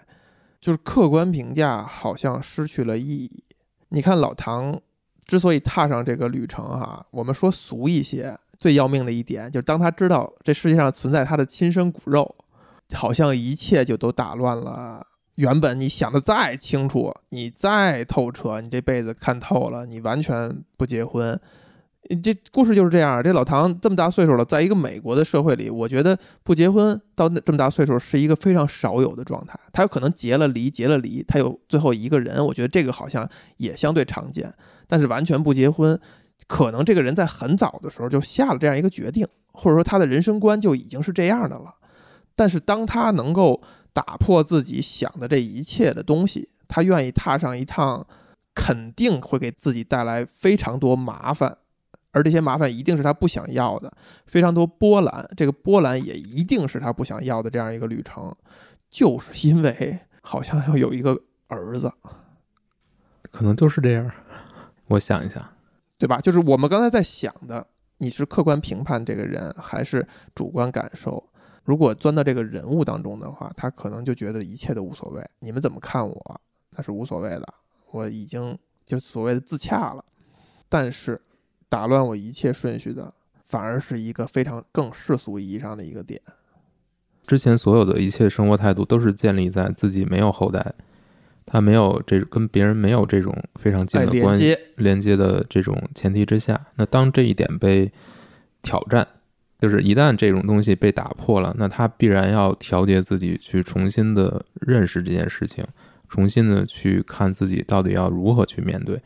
[0.61, 3.43] 就是客观评价好像失去了意义。
[3.89, 4.79] 你看老唐
[5.25, 12.35] 之所以踏上这个旅程哈、我们说俗一些，最要命的一点就是当他知道这世界上存在他的亲生骨肉，
[12.93, 15.05] 好像一切就都打乱了。
[15.35, 21.39] 原本你想的再清楚，你再透彻，你这辈子看透了，你完全不结婚，
[22.21, 23.23] 这故事就是这样。
[23.23, 29.57] 这老唐这么大岁数了，在一个美国的社会里，我觉得不结婚到这么大岁数是一个非常少有的状态。
[29.71, 34.53] 他有可能结了离，结了离，他有最后一个人，我觉得这个好像也相对常见。
[34.87, 35.99] 但是完全不结婚，
[36.47, 41.73] 可能这个人在很早的时候就下了这样一个决定，或者说他的人生观就已经是这样的了。
[42.35, 43.61] 但是当他能够
[43.93, 48.05] 打破自己想的这一切的东西，他愿意踏上一趟
[48.53, 51.57] 肯定会给自己带来非常多麻烦，
[52.13, 53.91] 而这些麻烦一定是他不想要的，
[54.25, 58.33] 非常多波澜，这个波澜也一定是他不想要的这样一个旅程，
[58.89, 61.91] 就是因为好像要有一个儿子，
[63.31, 64.09] 可能就是这样。
[64.89, 65.43] 我想一想，
[65.97, 66.21] 对吧？
[66.21, 67.65] 就是我们刚才在想的，
[67.97, 71.29] 你是客观评判这个人，还是主观感受？
[71.63, 77.53] 如果钻到这个人物当中的话，他可能就觉得一切都无所谓，你们怎么看我，那是无所谓的，
[77.91, 80.03] 我已经就所谓的自洽了。
[80.67, 81.19] 但是
[81.73, 83.11] 打乱我一切顺序的，
[83.43, 86.21] 反而是一个非常更世俗意义上的一个点。
[87.25, 90.75] 之前所有的一切生活态度都是建立在自己没有后代，
[91.47, 94.55] 他没有这跟别人没有这种非常近哎，的关系。
[94.75, 97.91] 连接的这种前提之下，那当这一点被
[98.61, 99.07] 挑战，
[99.59, 105.65] 就是一旦这种东西被打破了，那他必然要调节自己，去重新的认识这件事情，
[106.07, 109.01] 重新的去看自己到底要如何去面对。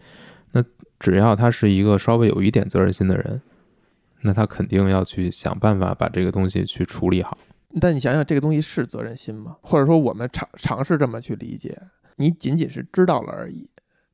[1.00, 3.42] 只要他是一个稍微有一点责任心的人，
[4.22, 7.38] 那他肯定要去想办法把这个东西去处理好。
[7.80, 9.58] 但你想想，这个东西是责任心吗？
[9.62, 11.80] 或者说，我们尝尝试这么去理解，
[12.16, 13.70] 你仅仅是知道了而已，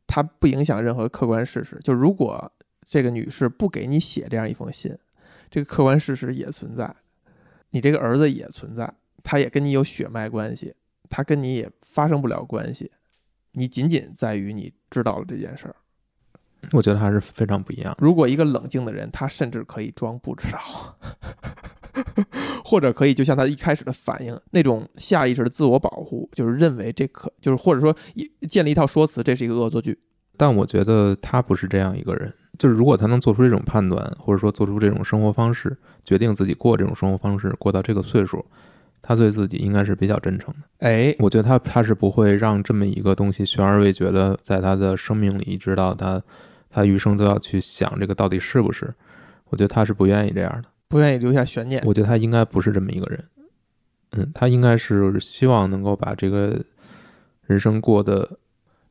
[0.06, 1.80] 它不影响任何客观事实。
[1.84, 2.52] 就如果
[2.86, 4.98] 这个女士不给你写这样一封信，
[5.50, 6.94] 这个客观事实也存在，
[7.70, 8.92] 你这个儿子也存在，
[9.24, 10.74] 他也跟你有血脉关系，
[11.10, 12.92] 他跟你也发生不了关系，
[13.54, 15.76] 你仅仅在于你知道了这件事儿。
[16.72, 17.96] 我觉得还是非常不一样。
[18.00, 20.60] 如果一个冷静的人，他甚至可以装不知道，
[22.64, 30.00] 或者可以就像他一开始的反应那种下意识的自我保护，就是认为这可就是或者说一建立一套说辞，这是一个恶作剧。
[30.36, 38.44] 但我觉得他不是这样一个人，就是如果他能做出这种判断，或者说做出这种生活方式，决定自己过这种生活方式，过到这个岁数，
[39.00, 40.62] 他对自己应该是比较真诚的。
[40.80, 46.20] 哎，我觉得他他是不会让这么一个东西悬而未决的，在他的生命里，一直到他
[46.74, 48.94] 他余生都要去想这个到底是不是。
[49.46, 50.64] 我觉得他是不愿意这样的。
[50.88, 51.82] 不愿意留下悬念。
[51.86, 53.24] 我觉得他应该不是这么一个人。
[54.12, 56.64] 嗯，他应该是希望能够把这个
[57.46, 58.38] 人生过得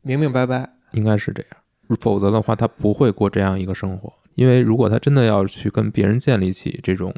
[0.02, 4.12] 明明白白，应该是这样，否则的话，他不会过这样一个生活。
[4.34, 7.14] 因为如果他真的要去跟别人建立起这种，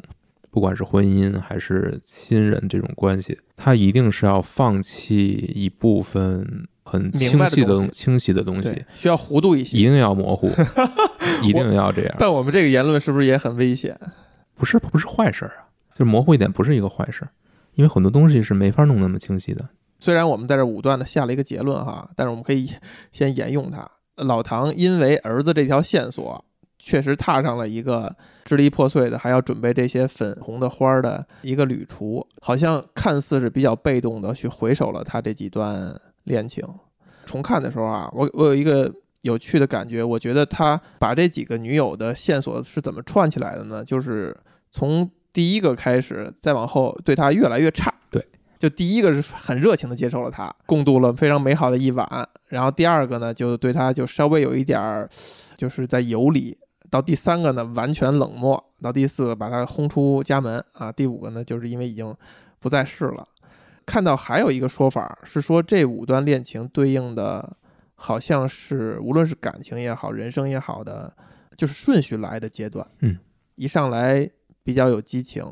[0.51, 9.75] 不管是婚姻还是亲人这种关系，他一定是要放弃一部分很清晰的东西清晰的东西，，需要糊涂一些。
[9.75, 10.49] 一定要模糊，
[11.43, 12.15] 一定要这样。
[12.17, 13.99] 但我们这个言论是不是也很危险？
[14.53, 17.29] 不是不是坏事儿啊，就是模糊一点不是一个坏事儿，
[17.73, 19.67] 因为很多东西是没法弄那么清晰的。
[19.99, 22.69] 虽然我们在这武断的下了一个结论哈，但是我们可以
[23.11, 23.89] 先沿用它。
[24.17, 26.45] 老唐因为儿子这条线索，
[26.77, 36.63] 确实踏上了一个支离破碎的，还要准备这些粉红的花儿的一个旅途，好像看似是比较被动的去回首了他这几段恋情。
[37.25, 43.83] 重看的时候啊，我我有一个有趣的感觉，我觉得他把这几个女友的线索是怎么串起来的呢？
[43.83, 44.35] 就是
[44.69, 47.93] 从第一个开始，再往后对他越来越差。
[48.11, 48.23] 对。
[48.57, 52.07] 就第一个是很热情的接受了他，共度了非常美好的一晚。
[52.47, 55.09] 然后第二个呢，就对他就稍微有一点儿，
[55.57, 56.57] 就是在游离。
[56.89, 58.63] 到第三个呢，完全冷漠。
[58.81, 60.89] 到第四个，把他轰出家门啊。
[60.89, 62.15] 第五个呢，就是因为已经
[62.59, 63.27] 不在世了。
[63.85, 67.55] 看到还有一个说法是说，这五段恋情对应的，
[67.93, 71.15] 好像是无论是感情也好，人生也好的，
[71.55, 72.85] 就是顺序来的阶段。
[72.99, 73.17] 嗯，
[73.55, 74.29] 一上来
[74.63, 75.45] 比较有激情，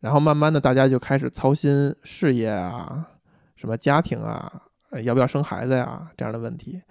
[0.00, 3.08] 然后慢慢的大家就开始操心事业啊，
[3.54, 6.82] 什么家庭啊，呃要不要生孩子呀这样的问题。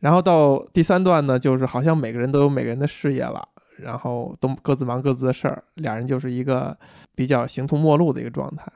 [0.00, 6.76] 然后到第三段呢，就是好像每个人都有每个人的事业了，然后都各自忙各自的事儿，俩人就是一个
[7.14, 8.70] 比较形同陌路的一个状态。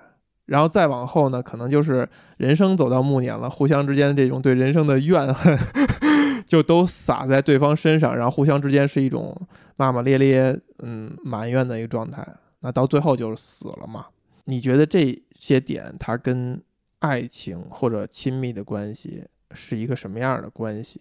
[0.50, 5.56] 然后再往后呢，可能就是人生走到暮年了，互相之间这种对人生的怨恨
[6.44, 9.40] 就都撒在对方身上，然后互相之间是一种
[9.76, 12.26] 骂骂咧咧、嗯埋怨的一个状态。
[12.58, 14.06] 那到最后就是死了嘛？
[14.46, 16.60] 你觉得这些点它跟
[16.98, 21.00] 爱情或者亲密的关系是一个什么样的关系？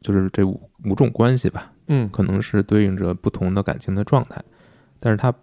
[0.00, 4.40] 就是这五五种关系吧，嗯可能是对应着不同的感情的状态，
[5.00, 5.34] 但是它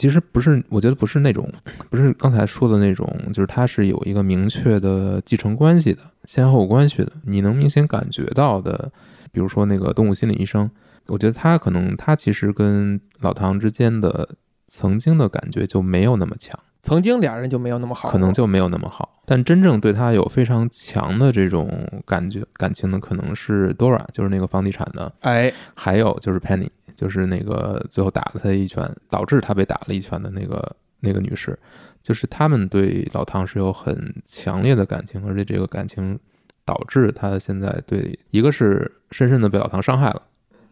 [0.00, 1.46] 其实不是，我觉得不是那种，
[1.90, 8.90] 不是刚才说的那种，就是它是有一个明确的继承关系的、先后关系的，你能明显感觉到的，
[9.30, 10.70] 比如说那个动物心理医生，
[11.08, 14.26] 我觉得他可能他其实跟老唐之间的
[14.66, 16.58] 曾经的感觉就没有那么强。
[16.82, 19.20] 曾经俩人就没有那么好，可能就没有那么好。
[19.26, 31.58] 但真正对他有非常强的这种感觉感情的，可能是 Dora，就是那个房地产的，哎，还有就是 Penny，就是那个最后打了他一拳，导致他被打了一拳的那个那个女士，
[32.02, 36.20] 就是他们对老唐是有很强烈的感情，而且这个感情
[36.62, 40.20] 导致他现在对一个是深深的被老唐伤害了，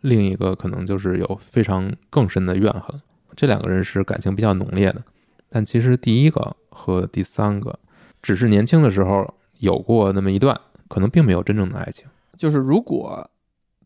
[0.02, 3.00] 另一个可能就是有非常更深的怨恨。
[3.34, 5.02] 这两个人是感情比较浓烈的，
[5.48, 7.78] 但其实第一个和第三个
[8.20, 12.04] 只是年轻的时候有过那么一段，可能并没有真正的爱情。
[12.36, 13.30] 就是如果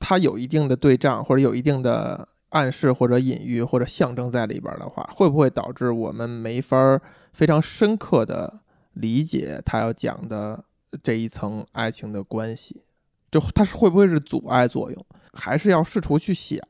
[0.00, 7.00] 他有一定的对仗，或者有一定的暗示或者隐喻或者象征在里边的话，会不会导致我们没法
[7.32, 8.60] 非常深刻的
[8.94, 10.64] 理解他要讲的
[11.02, 12.82] 这一层爱情的关系？
[13.30, 15.06] 就它是会不会是阻碍作用？
[15.32, 16.60] 还是要试图去想，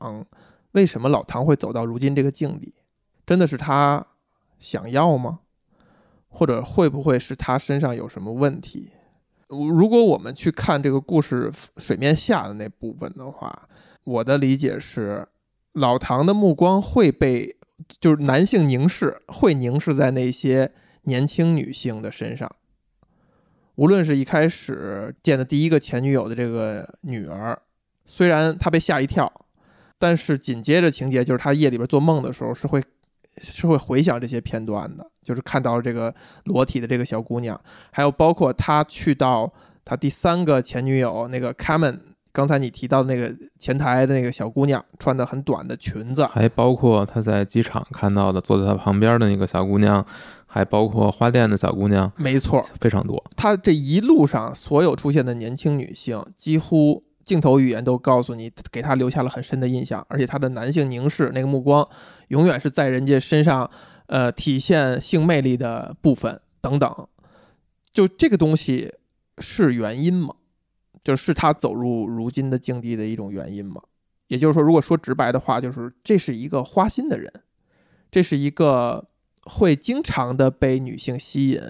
[0.71, 2.73] 为什么老唐会走到如今这个境地？
[3.25, 4.05] 真的是他
[4.59, 5.39] 想要吗？
[6.29, 8.91] 或者会不会是他身上有什么问题？
[9.49, 13.67] 如果我们去看这个故事水面下的那部分的话，
[14.05, 15.27] 我的理解是，
[15.73, 17.57] 老唐的目光会被
[17.99, 20.71] 就是男性凝视，会凝视在那些
[21.03, 22.49] 年轻女性的身上。
[23.75, 27.59] 无论是一开始见的第一个前女友的这个女儿，
[28.05, 29.31] 虽然她被吓一跳，
[29.97, 32.83] 但是紧接着情节就是他夜里边做梦的时候是会
[33.41, 37.59] 是会回想这些片段的，就是看到这个裸体的这个小姑娘，
[37.91, 39.51] 还有包括他去到
[39.83, 41.99] 他第三个前女友那个 Kamen
[42.33, 50.03] 刚才你提到的那个前台的那个小姑娘，穿的很短的裙子，还包括他在机场看到的坐在他旁边的那个小姑娘，
[50.47, 53.23] 还包括花店的小姑娘，没错，非常多。
[53.37, 61.87] 他这一路上所有出现的年轻女性，几乎镜头语言都告诉你，给他留下了很深的印象，而且他的男性凝视那个目光，
[62.29, 63.69] 永远是在人家身上，
[64.07, 66.91] 呃，体现性魅力的部分等等。
[67.93, 68.91] 就这个东西
[69.37, 70.33] 是原因吗？
[71.03, 73.81] 就是他走入如今的境地的一种原因吗？
[74.27, 77.31] 也就是说，如果说直白的话，就是这是一个花心的人，
[78.09, 79.07] 这是一个
[79.43, 81.61] 会经常的被女性吸引，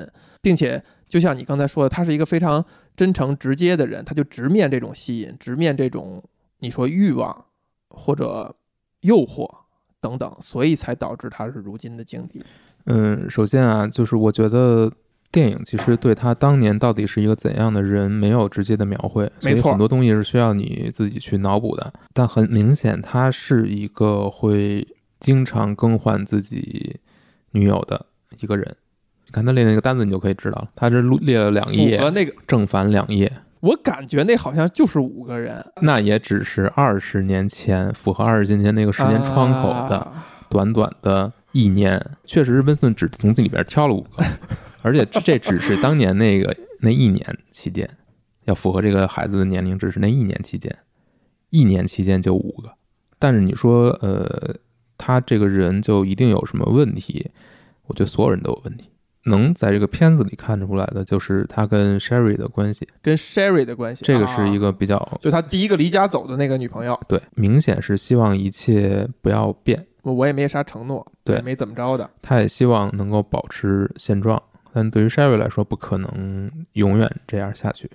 [0.42, 2.64] 并且就像你刚才说的，他是一个非常
[2.96, 6.24] 真诚直接的人，他就直面这种吸引，直面这种
[6.60, 7.46] 你说欲望
[7.90, 8.56] 或者
[9.02, 9.50] 诱惑
[10.00, 12.42] 等等，所以才导致他是如今的境地。
[12.86, 14.92] 嗯，首先啊，就是我觉得
[15.34, 21.92] 电影其实对他当年到底是一个怎样的人没有直接的描绘，所以很多东西是需要你自己去脑补的。
[22.14, 24.88] 但很明显，他是一个会
[25.20, 26.98] 经常更换自己
[27.52, 28.06] 女友的
[28.40, 28.76] 一个人。
[29.26, 33.30] 你看他列那个单子，你就可以知道了，他这录列了两符页合，那个，正反两页，
[33.62, 39.98] 我感觉那好像就是五个人那也只是二十年前符合二十年前那个时间窗口的。
[39.98, 44.24] 啊短短的一年，确实是温斯顿只从这里边挑了五个，
[44.82, 47.90] 而且这这只是当年那个那一年期间，
[48.46, 50.76] 要符合这个孩子的年龄，只是那一年期间，
[51.52, 52.74] 一年期间就五个。
[53.20, 54.56] 但是你说，呃，
[54.98, 57.32] 他这个人就一定有什么问题？
[57.84, 58.90] 我觉得所有人都有问题。
[59.26, 69.86] 能在这个片子里看出来的，就是他跟 Sherry 的关系，跟 Sherry 的关系，这个是一啊个比较就他第一个离家走的那个女朋友，对，明显是希望一切不要变。
[70.04, 77.90] 我我也没啥承诺，对也没怎么着的，他也希望能够保持现状，但对于 Sherry 来说，不可能永远这样下去。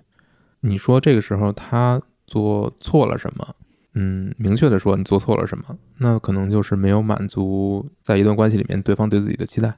[0.60, 3.54] 你说这个时候他做错了什么？
[3.94, 5.64] 嗯，明确的说，你做错了什么？
[5.98, 9.74] 那可能就是没有满足在一段关系里面对方对自己的期待。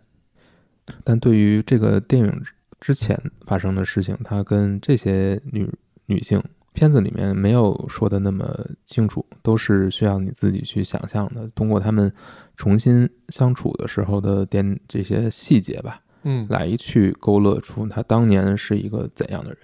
[1.05, 2.43] 但对于这个电影
[2.81, 5.71] 之前发生的事情，他跟这些女
[6.07, 8.49] 女性片子里面没有说的那么
[8.85, 11.49] 清楚，都是需要你自己去想象的。
[11.55, 12.13] 通过他们
[12.57, 19.59] 重新相处的时候的点这些细节吧，嗯，来去勾勒出他当年是一个怎样的人。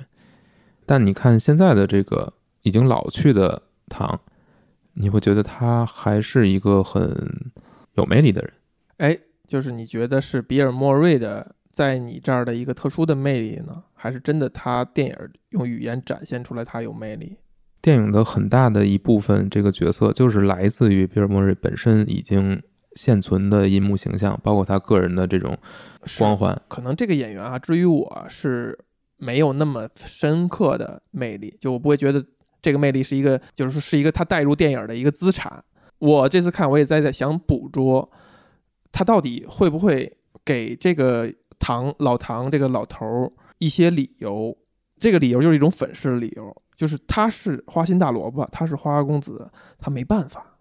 [0.84, 4.20] 但你看现在的这个已经老去的唐，
[4.94, 7.52] 你会觉得他还是一个很
[7.94, 8.52] 有魅力的人。
[8.98, 15.16] 哎，就是你觉得是比尔莫瑞的在你这儿的一个特殊的魅力呢，还是真的他电影
[15.50, 17.36] 用语言展现出来他有魅力？
[17.82, 22.62] 电影的很大的一部分，这个角色就是来自于皮尔·莫瑞本身已经
[22.94, 25.58] 现存的银幕形象，包括他个人的这种
[26.18, 26.56] 光环。
[26.68, 28.78] 可能这个演员啊，至于我是
[29.16, 32.24] 没有那么深刻的魅力，就我不会觉得
[32.62, 35.64] 这个魅力是一个，就是说是一个他带入电影的一个资产。
[35.98, 38.10] 我这次看，我也在在想捕捉
[38.92, 44.56] 他到底会不会给这个唐老唐这个老头儿一些理由。
[44.98, 50.56] 这个理由就是一种粉饰的理由，就是他是花心大萝卜，他是花花公子，他没办法。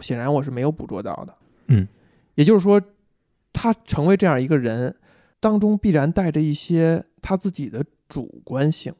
[0.00, 1.34] 显然我是没有捕捉到的。
[1.68, 1.88] 嗯，
[2.34, 2.80] 也就是说，
[3.52, 4.94] 他成为这样一个人
[5.40, 8.94] 当中，必然带着一些他自己的主观性。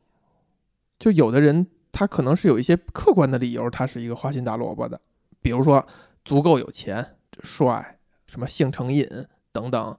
[0.98, 5.00] 就有的人，他可能是有一些客观的理由，他是一个花心大萝卜的，
[5.42, 5.86] 比如说
[6.24, 9.06] 足够有钱、帅、什么性成瘾
[9.50, 9.98] 等等，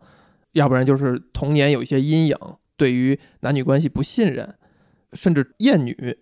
[0.53, 2.38] 要不然就是童年有一些阴影，
[2.78, 4.55] 对于男女关系不信任。
[5.15, 6.17] 甚至厌女，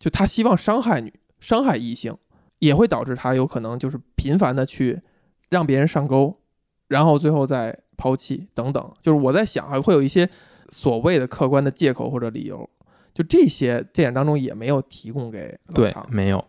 [0.00, 2.16] 就他希望伤害女、伤害异性，
[2.58, 4.98] 也会导致他有可能就是频繁的去
[5.50, 6.40] 让别人上钩，
[6.86, 8.94] 然后最后再抛弃等等。
[9.02, 10.26] 就是我在想，还会有一些
[10.70, 12.66] 所谓的客观的借口或者理由，
[13.12, 16.42] 就这些电影当中也没有提供给老对，没有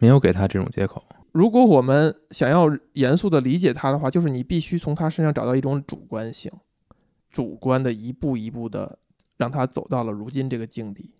[0.00, 1.00] 没有给他这种借口。
[1.30, 6.50] 如果我们想要严肃的理解他的话，就是你必须从他身上找到一种主观性，
[7.34, 8.96] 主观的一步一步的
[9.36, 11.12] 让他走到了如今这个境地。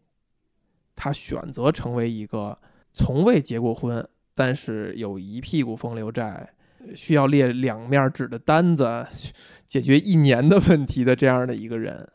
[0.94, 2.56] 他选择成为一个
[2.92, 6.54] 从未结过婚，但是有一屁股风流债，
[6.94, 9.04] 需要列两面纸的单子，
[9.66, 12.08] 解决一年的问题的这样的一个人。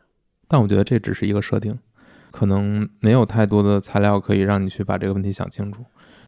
[0.48, 1.78] 但我觉得这只是一个设定，
[2.32, 5.84] 可能没有太多的材料可以让你去把这个问题想清楚。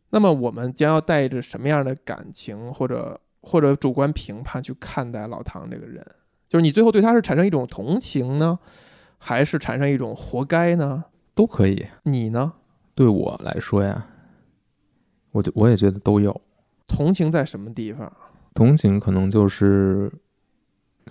[0.09, 6.05] 那么我们将要带着什么样的感情或者或者主观评判去看待老唐这个人？
[6.51, 8.59] 就是你最后对他是产生一种同情呢，
[9.17, 11.05] 还是产生一种活该呢？
[11.33, 11.87] 都可以。
[12.03, 12.51] 你呢？
[12.93, 14.05] 对我来说呀，
[15.31, 16.41] 我就我也觉得都有。
[16.89, 18.11] 同情在什么地方？
[18.53, 20.11] 同情可能就是，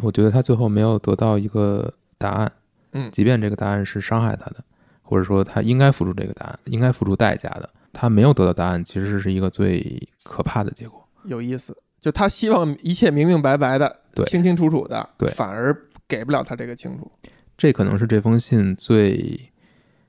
[0.02, 2.52] 我觉得他最后没有得到一个答案，
[2.92, 4.62] 嗯即便这个答案是伤害他的，
[5.00, 11.02] 或者说他应该付出这个答案，应该付出代价的，他没有得到答案，其实是一个最可怕的结果。
[11.24, 15.76] 有意思，就他希望一切明明白白的、对清清楚楚的，对反而
[16.08, 17.10] 给不了他这个清楚，
[17.56, 19.50] 这可能是这封信最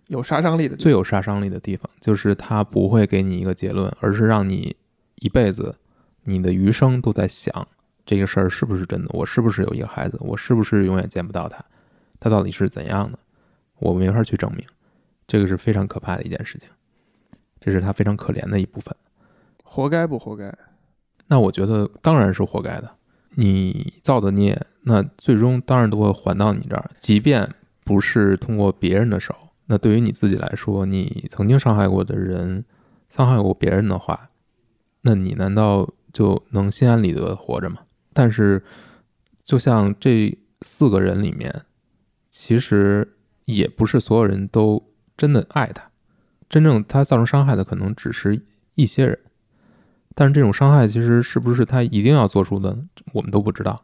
[0.07, 0.75] 有杀伤力的。
[0.75, 4.75] 最有杀伤力的地方，就是他不会给你一个结论，而是让你
[5.15, 5.75] 一辈子、
[6.23, 7.67] 你的余生都在想
[8.05, 11.63] 这个事儿是不是真的，我是不是有一个孩子，我是不是永远见不到他，
[12.19, 13.19] 他到底是怎样的，
[13.79, 14.65] 我没法去证明，
[15.27, 16.67] 这个是非常可怕的一件事情，
[17.59, 18.93] 这是他非常可怜的一部分。
[19.63, 20.53] 活该不活该？
[21.27, 22.91] 那我觉得当然是活该的，
[23.35, 27.53] 你造的孽，那最终当然都会还到你这儿，即便
[27.83, 29.35] 不是通过别人的手，
[29.67, 32.65] 那对于你自己来说，你曾经伤害过的人，
[33.09, 34.29] 伤害过别人的话，
[35.01, 37.79] 那你难道就能心安理得的活着吗？
[38.13, 38.61] 但是，
[39.43, 41.63] 就像这四个人里面，
[42.29, 43.15] 其实
[43.45, 45.89] 也不是所有人都真的爱他，
[46.49, 48.41] 真正他造成伤害的可能只是
[48.75, 49.17] 一些人。
[50.13, 52.77] 但是这种伤害其实是不是他一定要做出的，
[53.13, 53.83] 我们都不知道，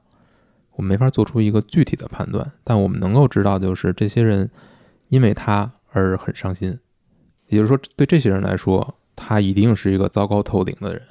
[0.75, 2.51] 我们没法做出一个具体的判断。
[2.63, 4.49] 但我们能够知道，就是这些人
[5.07, 6.77] 因为他而很伤心，
[7.47, 11.01] 也就是说，对这些人来说，他一定是一个糟糕透顶的人。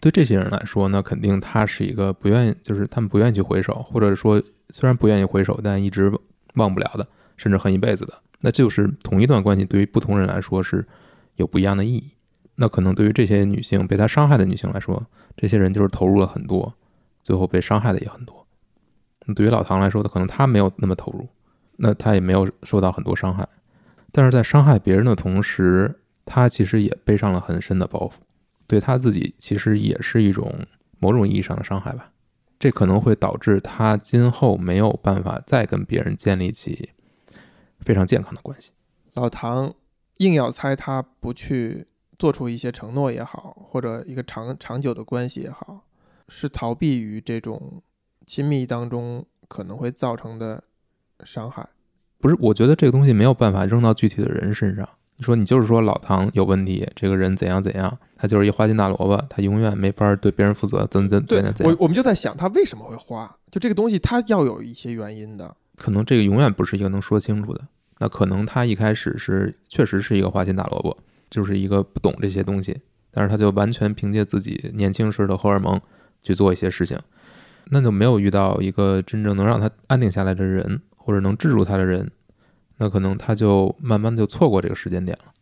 [0.00, 6.12] 对这些人来说，那肯定他是一个不愿意，就是他们不愿意去回首，或者说虽然不愿意回首，但一直
[6.56, 7.06] 忘不了的，
[7.36, 8.12] 甚至恨一辈子的。
[8.40, 10.86] 那就是同一段关系对于不同人来说是
[11.36, 12.10] 有不一样的意义。
[12.56, 16.74] 那可能对于这些女性被他伤害的女性来说，这些人就是投入了很多，
[17.22, 18.46] 最后被伤害的也很多。
[19.34, 21.26] 对于老唐来说的，可能他没有那么投入，
[21.76, 23.48] 那他也没有受到很多伤害，
[24.12, 28.16] 但是在伤害别人的同时，他其实也背上了很深的包袱，
[28.66, 30.66] 对他自己其实也是一种
[30.98, 32.10] 某种意义上的伤害吧。
[32.58, 36.90] 这可能会导致他今后没有办法再跟别人建立起
[37.80, 38.72] 非常健康的关系。
[39.14, 39.74] 老唐
[40.18, 41.86] 硬要猜他不去
[42.18, 45.84] 做出一些承诺也好，或者一个长长久的关系也好，
[46.28, 47.82] 是逃避于这种
[48.26, 50.62] 亲密当中可能会造成的
[51.24, 51.68] 伤害。
[52.18, 54.88] 不是，我觉得这个东西没有办法扔到具体的人身上。
[55.16, 61.72] 你说你就是说老唐有问题，这个人怎样怎样，他就是一花心大萝卜，他永远没法对别人负责，怎怎对怎样怎样。
[61.78, 65.54] 我我们就在想他为什么会花，就这个东西他要有一些原因的。
[65.76, 67.60] 可能这个永远不是一个能说清楚的。
[67.98, 70.98] 那可能他一开始是确实是一个花心大萝卜，
[71.34, 72.80] 就是一个不懂这些东西，
[73.10, 75.80] 但是他就完全凭借自己年轻时的荷尔蒙
[76.22, 76.96] 去做一些事情，
[77.70, 82.08] 那就没有遇到一个真正能让他安定下来的人，或者能制住他的人，
[82.76, 85.32] 那可能他就慢慢就错过这个时间点了，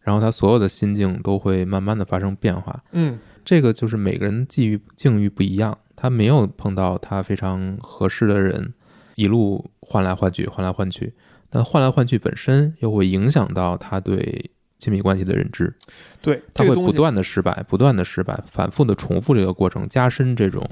[0.00, 8.72] 然后他所有的心境都会慢慢的发生变化，嗯，这个就是每个人际遇境遇不一样，他没有碰到他非常合适的人，
[9.16, 11.12] 一路换来换去，换来换去，
[11.50, 15.74] 但换来换去本身又会影响到他对亲密关系的认知，
[16.22, 20.64] 对，他会不断的失败，不断的失败，反复的重复这个过程，加深这种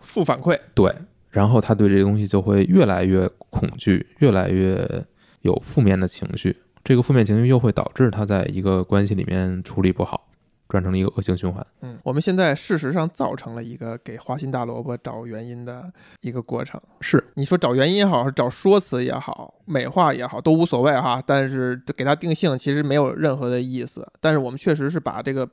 [0.00, 0.58] 负反馈。
[0.74, 0.92] 对，
[1.30, 5.04] 然后他对这个东西就会越来越恐惧，越来越
[5.42, 10.28] 有负面的情绪，这个负面情绪又会导致他在一个关系里面处理不好，
[10.72, 11.64] 转成了一个恶性循环。
[11.82, 15.92] 嗯，我们现在事实上造成了一个给花心大萝卜找原因的
[16.22, 16.80] 一个过程。
[17.02, 21.22] 是你说找原因也好，找说辞也好，美化也好，都无所谓哈。
[21.26, 24.10] 但是给它定性其实没有任何的意思。
[24.18, 25.46] 但是我们确实是把这个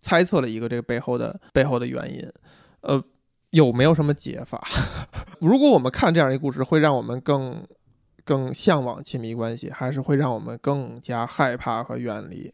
[0.00, 2.28] 猜测了一个这个背后的背后的原因。
[2.80, 3.00] 呃，
[3.50, 4.66] 有没有什么解法？
[5.38, 7.64] 如果我们看这样一个故事，会让我们更
[8.24, 12.52] 更向往亲密关系，还是会让我们更加害怕和远离？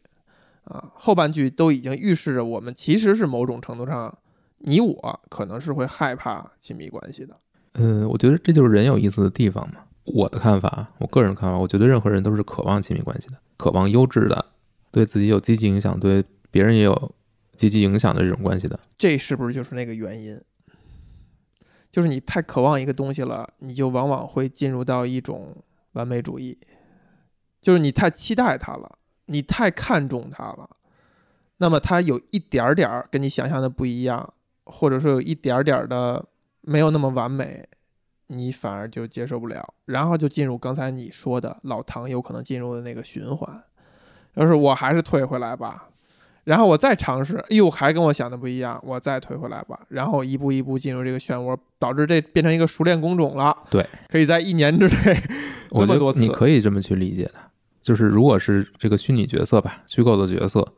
[0.65, 4.17] 啊，后半句都已经预示着我们其实是某种程度上，
[4.59, 7.37] 你我可能是会害怕亲密关系的。
[7.73, 9.81] 嗯，我觉得这就是人有意思的地方嘛。
[10.05, 14.45] 我的看法，我个人看法，我觉得任何人都是渴望亲密关系的，渴望优质的，
[14.91, 17.15] 对自己有积极影响，对别人也有
[17.55, 18.79] 积极影响的这种关系的。
[18.97, 20.39] 这是不是就是那个原因？
[21.89, 25.55] 就是你太渴望一个东西了，你就往往会进入到一种
[25.93, 26.57] 完美主义，
[27.61, 30.69] 就是你太期待它了，你太看重它了，
[31.57, 34.33] 那么它有一点儿点儿跟你想象的不一样，
[34.65, 36.25] 或者说有一点儿点儿的
[36.61, 37.67] 没有那么完美，
[38.27, 43.63] 你反而就接受不了，然后就进入刚才你说的老唐有可能进入的那个循环，
[44.35, 45.89] 就是我还是退回来吧。
[46.43, 49.79] 然后我再尝试，哎呦，还跟我想的不一样，我再退回来吧。
[49.87, 53.55] 然后一步一步进入这个漩涡，导致这变成一个熟练工种了。
[53.69, 55.17] 对，可以在一年之内
[55.69, 57.49] 我觉那么多次得你可以这么去理解它，
[57.83, 60.73] 就是如果是这个虚拟角色吧，虚构的角色，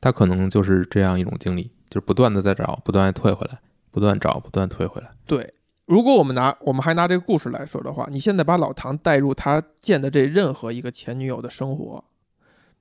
[0.00, 3.58] 他可能就是这样一种经历，就是不断的在找，不断退回来，
[3.90, 5.10] 不断找，不断退回来。
[5.26, 5.52] 对。
[5.86, 12.04] 如果我们拿我们还拿这个故事来说的话，你现在把老唐带入他见的这任何一个前女友的生活，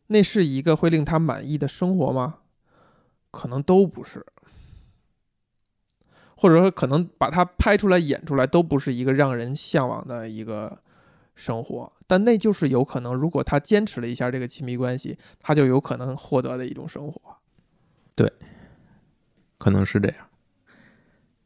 [0.07, 2.35] 那是一个会令他满意的生活吗？
[3.31, 4.23] 可能都不是，
[6.37, 10.77] 或者说可能把它拍出来演出来都不是一个让人向往的一个
[11.39, 17.19] 生活，但那就是有可能，如果他坚持了一下这个亲密关系，他就有可能获得的一种生活。
[18.13, 18.31] 对
[19.57, 20.17] 可能是这样。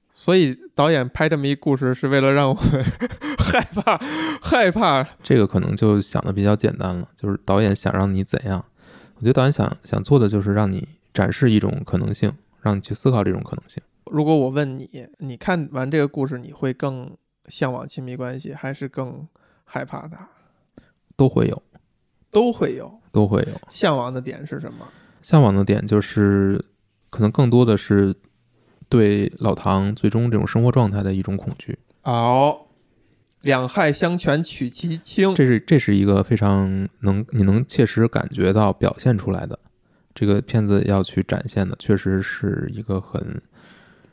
[0.09, 2.83] 所以导演拍这么一故事，是为了让我们
[3.37, 3.97] 害怕，
[4.41, 8.65] 害怕这个可能就想的比较简单了，就是导演想让你怎样？
[9.15, 12.31] 我觉得导演想想做的就是让你展示一种可能性，
[12.61, 13.81] 让你去思考这种可能性。
[14.11, 17.15] 如果我问你，你看完这个故事，你会更
[17.47, 19.27] 向往亲密关系，还是更
[19.73, 20.15] 害怕的？
[21.17, 21.63] 都会有，
[22.29, 23.01] 都会有。
[23.11, 23.59] 都会有。
[23.69, 24.87] 向往的点是什么？
[25.23, 26.63] 向往的点就是，
[27.09, 28.13] 可能更多的是
[28.87, 31.79] 对老唐最终这种生活状态的一种恐惧。
[32.03, 32.67] 哦，
[33.41, 35.33] 两害相权取其轻。
[35.33, 39.57] 这是这是一个非常能你能切实感觉到表现出来的。
[40.13, 43.41] 这个片子要去展现的，确实是一个很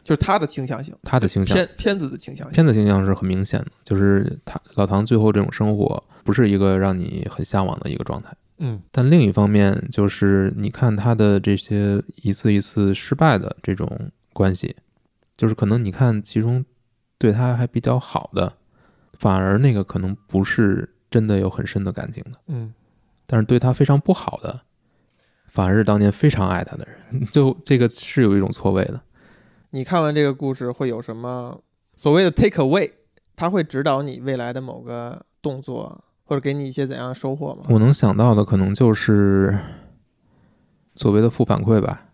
[0.05, 2.53] 就是他的倾向性，他的倾向，片片子的倾向性。
[2.55, 8.35] 片子倾向是很明显的，就是他老唐最后这种生活不是一个让你很向往的一个状态。
[8.59, 14.77] 嗯，但另一方面，就是你看他的这些一次一次失败的这种关系，
[15.37, 16.65] 就是可能你看其中
[17.17, 18.53] 对他还比较好的，
[19.15, 22.75] 反而那个可能不是真的有很深的感情的，嗯，
[23.27, 24.61] 但是对他非常不好的，
[25.47, 29.01] 反而是当年非常爱他的人， 就这个是有一种错位的。
[29.73, 31.61] 你看完这个故事会有什么
[31.95, 32.91] 所谓的 take away？
[33.37, 37.65] 它会指导你未来的某个动作，或者给你一些怎样的收获吗？
[37.69, 39.57] 我能想到的可能就是
[40.97, 42.09] 所谓的负反馈吧。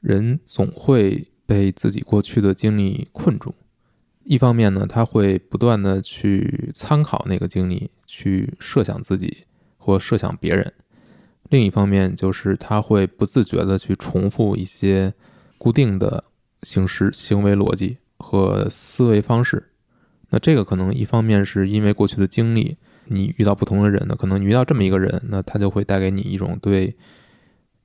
[0.00, 3.54] 人总会被自己过去的经历困住。
[4.22, 9.44] 一方面呢，他会不断的去参考那个经历，去设想自己
[9.76, 10.72] 或设想别人；
[11.48, 15.12] 另一方面，就是他会不自觉的去重复一些
[15.58, 16.24] 固定的
[16.62, 19.70] 形式、行为逻辑和思维方式。
[20.30, 26.96] 那这个可能一方面是因为过去的经历，你遇到不同的人呢，可能你遇到这么一个人，那他就会带给你一种对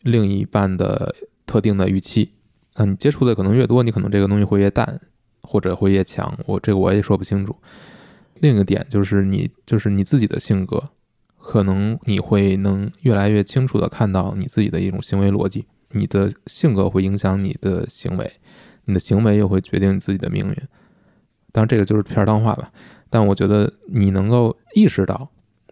[0.04, 1.16] 另一半的
[1.46, 2.32] 特定的预期。
[2.76, 5.00] 那你接触的可能越多，你可能这个东西会越淡，
[5.42, 6.38] 或者会越强。
[6.46, 7.56] 我这个我也说不清楚。
[8.42, 10.90] 另一个点就是你，就是你自己的性格，
[11.40, 15.66] 可能你会能越来越清楚的看到你自己的一种行为逻辑。
[15.92, 18.30] 你的性格会影响你的行为，
[18.86, 20.56] 你的行为又会决定你自己的命运。
[21.52, 22.72] 当然，这个就是片儿汤话吧。
[23.10, 25.30] 但我觉得你能够意识到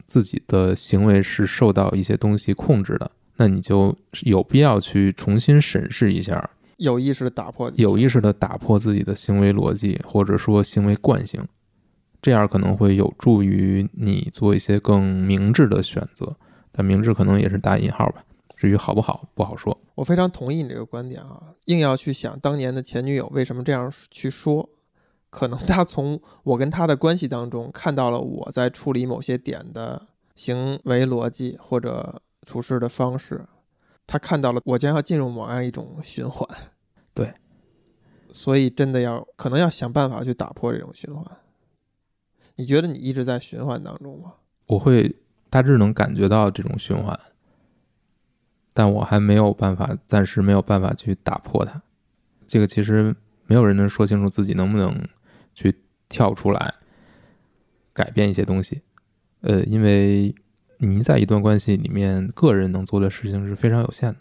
[0.08, 11.46] 自己的行为是受到一些东西控制的，那你就有必要去重新审视一下，有意识的打破，有意识的打破自己的行为逻辑或者说行为惯性，
[12.22, 16.36] 这样可能会有助于你做一些更明智的选择。
[16.72, 18.24] 但明智可能也是打引号吧，
[18.64, 19.78] 至于好不好不好说。
[19.94, 21.54] 我非常同意你这个观点啊！
[21.66, 24.70] 硬要去想当年的前女友为什么这样去说，
[25.30, 33.46] 可能她从我跟她的关系当中看到了我在处理某些点的行为逻辑或者处事的方式，
[34.08, 36.48] 他看到了我将要进入某样一种循环。
[37.14, 37.34] 对，
[38.32, 41.26] 所以真的要可能要想办法去打破这种循环。
[42.56, 44.36] 你觉得你一直在循环当中吗？
[44.68, 45.14] 我会
[45.50, 47.20] 大致能感觉到这种循环，
[48.74, 51.82] 但我还没有办法，暂时没有办法去打破它。
[52.46, 53.16] 这个其实
[53.46, 55.08] 没有人能说清楚自己能不能
[55.54, 55.76] 去
[56.10, 56.74] 跳出来
[57.94, 58.82] 改变一些东西。
[59.42, 60.34] 呃，因为
[60.78, 64.20] 你在一段关系里面，个人能做的事情是非常有限的，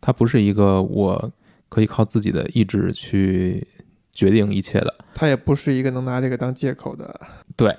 [0.00, 1.32] 它不是一个我
[1.68, 3.66] 可以靠自己的意志去
[4.12, 4.94] 决定一切的。
[5.14, 7.20] 它也不是一个能拿这个当借口的。
[7.56, 7.76] 对，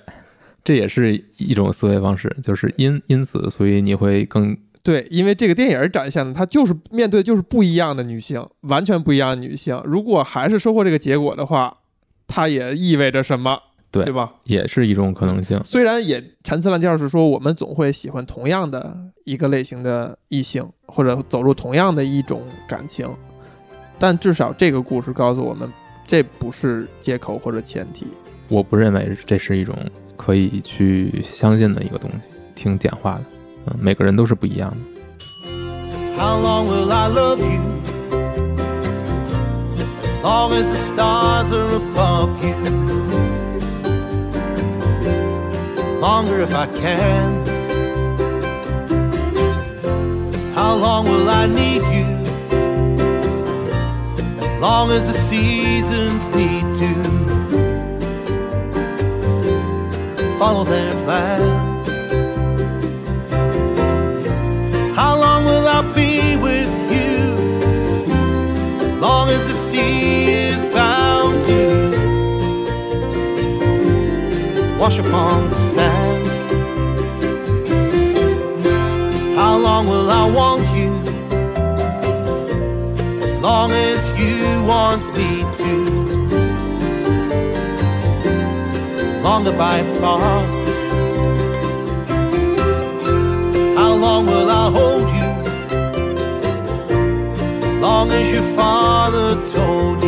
[0.64, 9.77] 这也是一种思维方式，就是因因此，所以你会更对，因为这个电影展现的她就是面对就是不一样的女性，完全不一样的女性。
[9.83, 11.79] 如果还是收获这个结果的话，
[12.25, 13.59] 它也意味着什么？
[13.91, 14.35] 对对吧？
[14.45, 15.61] 也是一种可能性。
[15.65, 23.13] 虽然也陈词滥调是说我们总会喜欢同样的一个类型的异性，或者走入同样的一种感情，
[23.99, 25.69] 但至少这个故事告诉我们，
[26.05, 28.07] 这不是借口或者前提。
[28.47, 29.75] 我不认为这是一种
[30.15, 33.25] 可以去相信的一个东西，挺简化的。
[33.66, 34.76] 嗯，每个人都是不一样的。
[36.16, 37.61] How long will I love you?
[40.03, 42.55] As long as the stars are above you.
[46.01, 47.43] Longer if I can.
[50.55, 52.07] How long will I need you?
[54.40, 56.95] As long as the seasons need to
[60.38, 61.65] follow their plan.
[89.58, 90.41] By far.
[93.76, 95.30] How long will I hold you?
[97.68, 100.07] As long as your father told you.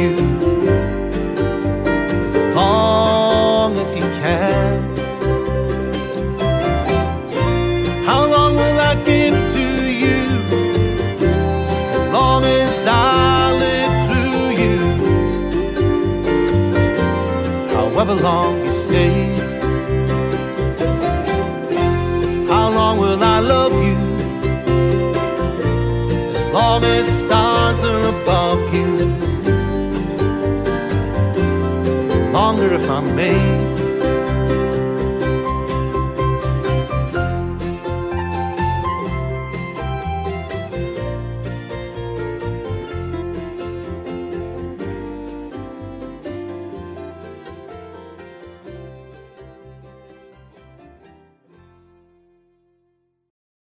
[32.59, 33.78] wonder if I'm made.